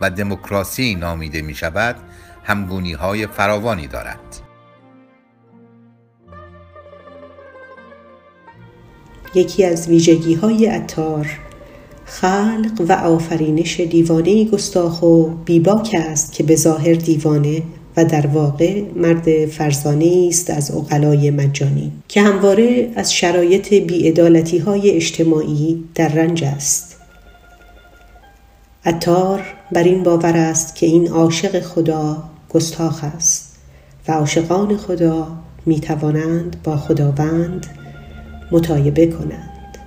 و 0.00 0.10
دموکراسی 0.10 0.94
نامیده 0.94 1.42
می 1.42 1.54
شود 1.54 1.96
همگونی 2.44 2.92
های 2.92 3.26
فراوانی 3.26 3.86
دارد. 3.86 4.47
یکی 9.34 9.64
از 9.64 9.88
ویژگی 9.88 10.34
های 10.34 10.66
عطار. 10.66 11.26
خلق 12.04 12.84
و 12.88 12.92
آفرینش 12.92 13.80
دیوانه 13.80 14.44
گستاخ 14.44 15.02
و 15.02 15.24
بیباک 15.44 15.96
است 15.98 16.32
که 16.32 16.42
به 16.42 16.56
ظاهر 16.56 16.94
دیوانه 16.94 17.62
و 17.96 18.04
در 18.04 18.26
واقع 18.26 18.82
مرد 18.96 19.46
فرزانه 19.46 20.26
است 20.28 20.50
از 20.50 20.70
اقلای 20.70 21.30
مجانی 21.30 21.92
که 22.08 22.22
همواره 22.22 22.90
از 22.96 23.14
شرایط 23.14 23.74
بیعدالتی 23.74 24.58
های 24.58 24.90
اجتماعی 24.90 25.84
در 25.94 26.08
رنج 26.08 26.44
است. 26.44 26.96
عطار 28.84 29.42
بر 29.72 29.82
این 29.82 30.02
باور 30.02 30.36
است 30.36 30.74
که 30.74 30.86
این 30.86 31.08
عاشق 31.08 31.60
خدا 31.60 32.22
گستاخ 32.48 33.04
است 33.04 33.56
و 34.08 34.12
عاشقان 34.12 34.76
خدا 34.76 35.26
می 35.66 35.80
توانند 35.80 36.56
با 36.64 36.76
خداوند 36.76 37.66
مطایبه 38.52 39.06
کنند. 39.06 39.78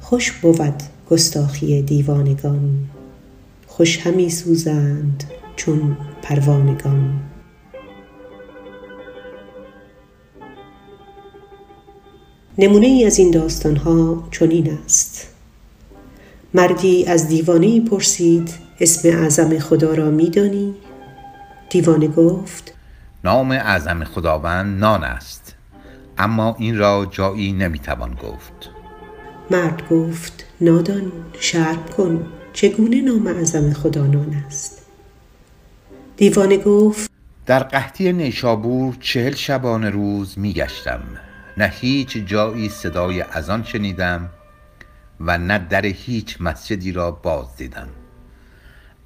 خوش 0.00 0.32
بود 0.32 0.82
گستاخی 1.10 1.82
دیوانگان 1.82 2.84
خوش 3.66 4.06
همی 4.06 4.30
سوزند 4.30 5.24
چون 5.56 5.96
پروانگان. 6.22 7.20
نمونه 12.58 12.86
ای 12.86 13.04
از 13.04 13.18
این 13.18 13.30
داستان 13.30 13.76
ها 13.76 14.28
چنین 14.30 14.78
است. 14.84 15.28
مردی 16.54 17.04
از 17.06 17.28
دیوانه 17.28 17.80
پرسید 17.80 18.54
اسم 18.80 19.08
اعظم 19.08 19.58
خدا 19.58 19.94
را 19.94 20.10
میدانی؟ 20.10 20.74
دیوانه 21.70 22.08
گفت 22.08 22.74
نام 23.24 23.50
اعظم 23.50 24.04
خداوند 24.04 24.80
نان 24.80 25.04
است. 25.04 25.54
اما 26.22 26.56
این 26.58 26.78
را 26.78 27.06
جایی 27.10 27.52
نمی‌توان 27.52 28.14
گفت. 28.14 28.70
مرد 29.50 29.88
گفت 29.90 30.46
نادان 30.60 31.12
شرب 31.40 31.90
کن 31.90 32.26
چگونه 32.52 33.00
نام 33.00 33.26
اعظم 33.26 33.72
خدا 33.72 34.06
نان 34.06 34.42
است؟ 34.46 34.86
دیوانه 36.16 36.56
گفت 36.56 37.10
در 37.46 37.62
قحطی 37.62 38.12
نیشابور 38.12 38.96
چهل 39.00 39.34
شبانه 39.34 39.90
روز 39.90 40.38
میگشتم. 40.38 41.00
نه 41.56 41.72
هیچ 41.80 42.16
جایی 42.16 42.68
صدای 42.68 43.22
اذان 43.22 43.62
شنیدم 43.64 44.28
و 45.20 45.38
نه 45.38 45.58
در 45.58 45.86
هیچ 45.86 46.36
مسجدی 46.40 46.92
را 46.92 47.10
باز 47.10 47.56
دیدم. 47.56 47.88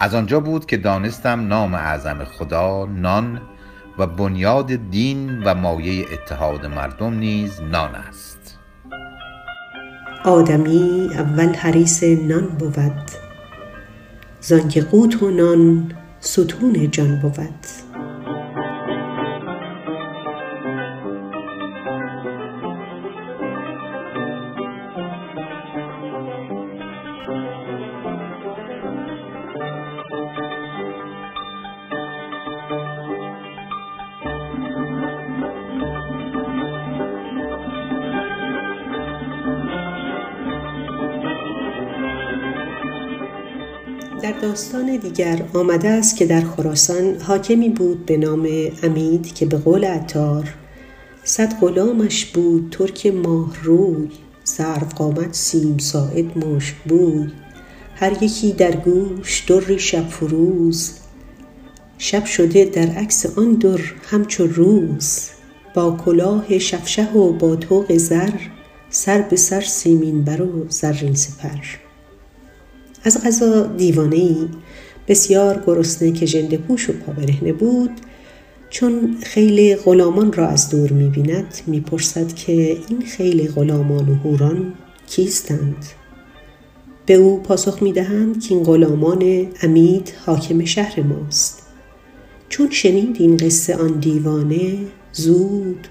از 0.01 0.15
آنجا 0.15 0.41
بود 0.41 0.67
که 0.67 0.77
دانستم 0.77 1.47
نام 1.47 1.75
اعظم 1.75 2.25
خدا 2.25 2.87
نان 2.87 3.41
و 3.99 4.07
بنیاد 4.07 4.91
دین 4.91 5.43
و 5.43 5.55
مایه 5.55 6.07
اتحاد 6.13 6.67
مردم 6.67 7.15
نیز 7.15 7.61
نان 7.61 7.95
است. 7.95 8.59
آدمی 10.25 11.09
اول 11.15 11.55
حریص 11.55 12.03
نان 12.03 12.47
بود 12.47 12.77
زانکه 14.41 14.83
قوت 14.83 15.23
و 15.23 15.31
نان 15.31 15.93
ستون 16.21 16.91
جان 16.91 17.21
بود. 17.21 17.86
در 44.27 44.33
داستان 44.33 44.97
دیگر 44.97 45.43
آمده 45.55 45.89
است 45.89 46.17
که 46.17 46.27
در 46.27 46.41
خراسان 46.41 47.21
حاکمی 47.21 47.69
بود 47.69 48.07
به 48.07 48.17
نام 48.17 48.49
امید 48.83 49.35
که 49.35 49.47
به 49.47 49.57
قول 49.57 49.85
عطار 49.85 50.55
صد 51.25 51.61
غلامش 51.61 52.27
بود 52.27 52.77
ترک 52.79 53.07
ماه 53.07 53.57
روی 53.63 54.09
سرو 54.45 54.87
قامت 54.97 55.35
سیم 55.35 55.79
ساعد 55.79 56.39
مشک 56.39 56.75
بوی 56.89 57.31
هر 57.95 58.23
یکی 58.23 58.53
در 58.53 58.77
گوش 58.77 59.41
در 59.41 59.77
شب 59.77 60.09
فروز 60.09 60.93
شب 61.99 62.25
شده 62.25 62.65
در 62.65 62.87
عکس 62.87 63.39
آن 63.39 63.55
در 63.55 63.81
همچو 64.11 64.47
روز 64.47 65.29
با 65.75 65.97
کلاه 66.05 66.59
شفشه 66.59 67.13
و 67.13 67.33
با 67.33 67.57
طوق 67.57 67.97
زر 67.97 68.33
سر 68.91 69.23
به 69.23 69.37
سر 69.37 69.61
سیمین 69.61 70.25
بر 70.25 70.43
و 70.43 70.67
زرین 70.69 71.15
سپر. 71.15 71.86
از 73.07 73.23
قضا 73.25 73.63
دیوانه 73.63 74.17
ای 74.17 74.49
بسیار 75.09 75.63
گرسنه 75.67 76.13
که 76.13 76.27
ژنده 76.27 76.57
پوش 76.57 76.91
و 76.91 76.93
پابرهنه 76.93 77.53
بود. 77.53 77.91
چون 78.71 79.17
خیلی 79.23 79.77
غلامان 79.77 80.33
را 80.33 80.49
از 80.49 80.71
دور 80.71 80.93
می 80.93 81.09
بیند 81.09 81.55
می 81.67 81.81
پرسد 81.81 82.33
که 82.35 82.53
این 82.89 83.03
خیلی 83.07 83.49
غلامان 83.49 84.09
و 84.09 84.15
هوران 84.15 84.73
کیستند؟ 85.07 85.87
به 87.07 87.15
او 87.15 87.41
پاسخ 87.43 87.83
می 87.83 87.93
دهند 87.93 88.43
که 88.43 88.55
این 88.55 88.65
غلامان 88.65 89.47
امید 89.63 90.13
حاکم 90.27 90.65
شهر 90.65 91.03
ماست. 91.03 91.63
چون 92.49 92.71
شنید 92.71 93.17
این 93.19 93.37
قصه 93.37 93.77
آن 93.77 94.01
دیوانه 94.01 94.79
زود 95.13 95.87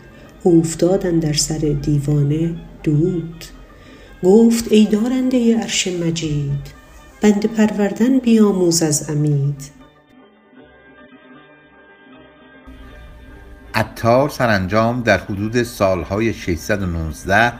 افتادن 0.46 1.20
در 1.20 1.34
سر 1.34 1.58
دیوانه 1.82 2.56
دود. 2.84 3.46
گفت 4.24 4.72
ای 4.72 4.86
دارنده 4.86 5.58
عرش 5.58 5.88
مجید 5.88 6.75
بند 7.26 7.46
پروردن 7.46 8.20
بیاموز 8.20 8.84
از 8.84 9.10
امید 9.10 9.72
عطار 13.74 14.30
سرانجام 14.30 15.02
در 15.02 15.18
حدود 15.18 15.64
سالهای 15.64 16.34
619 16.34 17.54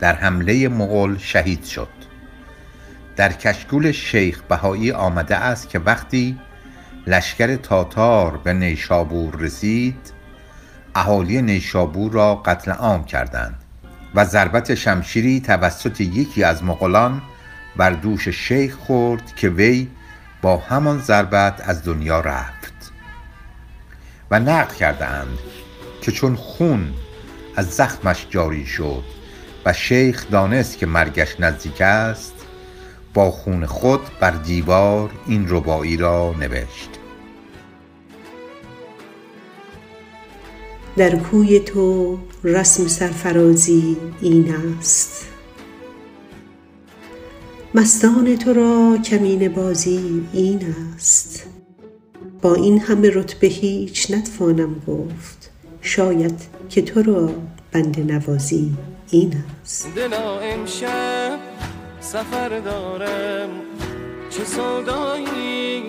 در 0.00 0.14
حمله 0.14 0.68
مغول 0.68 1.18
شهید 1.18 1.64
شد. 1.64 1.88
در 3.16 3.32
کشکول 3.32 3.92
شیخ 3.92 4.42
بهایی 4.42 4.92
آمده 4.92 5.36
است 5.36 5.68
که 5.68 5.78
وقتی 5.78 6.38
لشکر 7.06 7.56
تاتار 7.56 8.36
به 8.36 8.52
نیشابور 8.52 9.36
رسید 9.36 10.12
اهالی 10.94 11.42
نیشابور 11.42 12.12
را 12.12 12.34
قتل 12.34 12.70
عام 12.70 13.04
کردند 13.04 13.56
و 14.14 14.24
ضربت 14.24 14.74
شمشیری 14.74 15.40
توسط 15.40 16.00
یکی 16.00 16.44
از 16.44 16.64
مغولان 16.64 17.22
بر 17.76 17.90
دوش 17.90 18.28
شیخ 18.28 18.74
خورد 18.74 19.34
که 19.36 19.48
وی 19.48 19.88
با 20.42 20.56
همان 20.56 20.98
ضربت 20.98 21.60
از 21.64 21.84
دنیا 21.84 22.20
رفت. 22.20 22.92
و 24.30 24.40
نقل 24.40 24.74
کردند 24.74 25.38
که 26.00 26.12
چون 26.12 26.36
خون 26.36 26.94
از 27.56 27.70
زخمش 27.70 28.26
جاری 28.30 28.66
شد 28.66 29.04
و 29.64 29.72
شیخ 29.72 30.30
دانست 30.30 30.78
که 30.78 30.86
مرگش 30.86 31.40
نزدیک 31.40 31.80
است 31.80 32.34
با 33.14 33.30
خون 33.30 33.66
خود 33.66 34.00
بر 34.20 34.30
دیوار 34.30 35.10
این 35.26 35.46
ربایی 35.48 35.96
را 35.96 36.34
نوشت. 36.40 36.90
در 40.96 41.16
کوی 41.16 41.60
تو 41.60 42.18
رسم 42.44 42.86
سرفرازی 42.86 43.96
این 44.20 44.54
است. 44.78 45.29
مستان 47.74 48.36
تو 48.36 48.52
را 48.52 48.98
کمین 49.04 49.48
بازی 49.48 50.26
این 50.32 50.74
است. 50.96 51.46
با 52.42 52.54
این 52.54 52.80
همه 52.80 53.10
رتبه 53.14 53.46
هیچ 53.46 54.10
نتوانم 54.10 54.74
گفت 54.86 55.50
شاید 55.80 56.40
که 56.68 56.82
تو 56.82 57.02
را 57.02 57.30
بند 57.72 58.12
نوازی 58.12 58.72
این 59.10 59.34
است. 59.62 59.88
دلا 59.96 60.40
امشب 60.40 61.38
سفر 62.00 62.60
دارم 62.60 63.48
چه 64.30 64.44
سودایی 64.44 65.82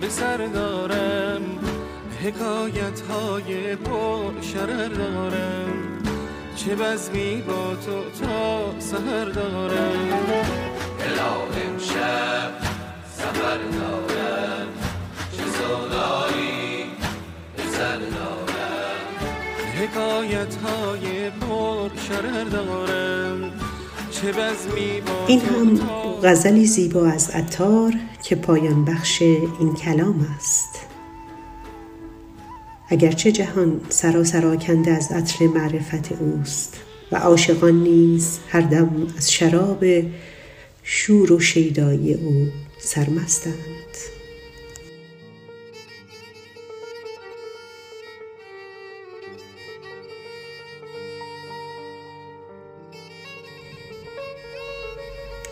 به 0.00 0.08
سر 0.08 0.36
دارم. 0.36 1.42
حکایت 2.24 3.00
های 3.00 3.76
پر 3.76 4.40
شرر 4.40 4.88
دارم 4.88 5.72
چه 6.56 6.76
بزمی 6.76 7.42
با 7.46 7.74
تو 7.86 8.24
تا 8.26 8.80
سهر 8.80 9.24
دارم. 9.24 10.85
این 25.26 25.40
هم 25.40 25.80
غزلی 26.22 26.66
زیبا 26.66 27.06
از 27.06 27.30
عطار 27.30 27.92
که 28.22 28.36
پایان 28.36 28.84
بخش 28.84 29.22
این 29.22 29.74
کلام 29.74 30.26
است. 30.36 30.86
اگرچه 32.88 33.32
جهان 33.32 33.80
سراسر 33.88 34.46
آکنده 34.46 34.90
از 34.90 35.12
عطر 35.12 35.46
معرفت 35.46 36.12
اوست 36.12 36.80
و 37.12 37.16
عاشقان 37.16 37.74
نیز 37.74 38.38
هر 38.48 38.60
دم 38.60 39.06
از 39.16 39.32
شراب 39.32 39.84
شور 40.88 41.32
و 41.32 41.40
شیدایی 41.40 42.14
او 42.14 42.48
سرمستند. 42.78 43.54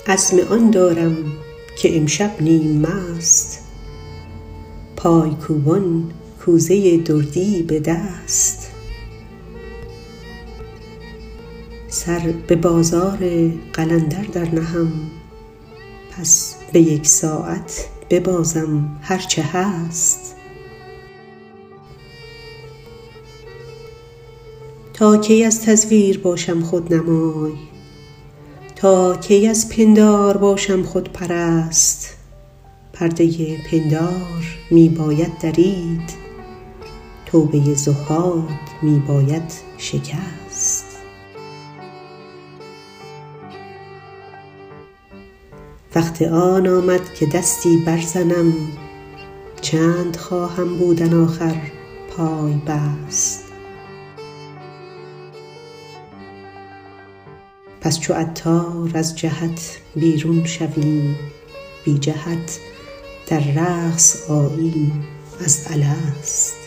عزم 0.06 0.38
آن 0.38 0.70
دارم 0.70 1.16
که 1.78 1.96
امشب 1.96 2.42
نیم 2.42 2.80
مست 2.80 3.58
پای 4.96 5.30
کوبان 5.30 6.12
کوزه 6.44 6.96
دردی 6.96 7.62
به 7.62 7.80
دست. 7.80 8.70
سر 11.88 12.34
به 12.46 12.56
بازار 12.56 13.18
قلندر 13.72 14.22
در 14.22 14.54
نهم. 14.54 15.10
پس 16.18 16.56
به 16.72 16.80
یک 16.80 17.06
ساعت 17.06 17.88
ببازم 18.10 18.98
هر 19.02 19.18
چه 19.18 19.42
هست. 19.42 20.34
تا 24.92 25.16
کی 25.16 25.44
از 25.44 25.62
تزویر 25.62 26.18
باشم 26.18 26.60
خودنمای 26.60 27.52
تا 28.76 29.16
کی 29.16 29.46
از 29.48 29.68
پندار 29.68 30.36
باشم 30.36 30.82
خودپرست 30.82 32.16
پرده 32.92 33.56
پندار 33.70 34.58
می 34.70 34.88
باید 34.88 35.38
درید 35.38 36.10
توبه 37.26 37.74
زهاد 37.74 38.48
می 38.82 38.98
باید 38.98 39.52
شکست. 39.78 40.43
وقت 45.94 46.22
آن 46.22 46.66
آمد 46.66 47.14
که 47.14 47.26
دستی 47.26 47.76
برزنم 47.76 48.52
چند 49.60 50.16
خواهم 50.16 50.76
بودن 50.76 51.24
آخر 51.24 51.56
پای 52.10 52.52
بست. 52.52 53.44
پس 57.80 58.00
چو 58.00 58.14
عطار 58.14 58.90
از 58.94 59.18
جهت 59.18 59.78
بیرون 59.96 60.44
شویم 60.44 61.16
بی 61.84 61.98
جهت 61.98 62.58
در 63.26 63.40
رقص 63.56 64.30
آییم 64.30 65.04
از 65.44 65.66
الست. 65.70 66.63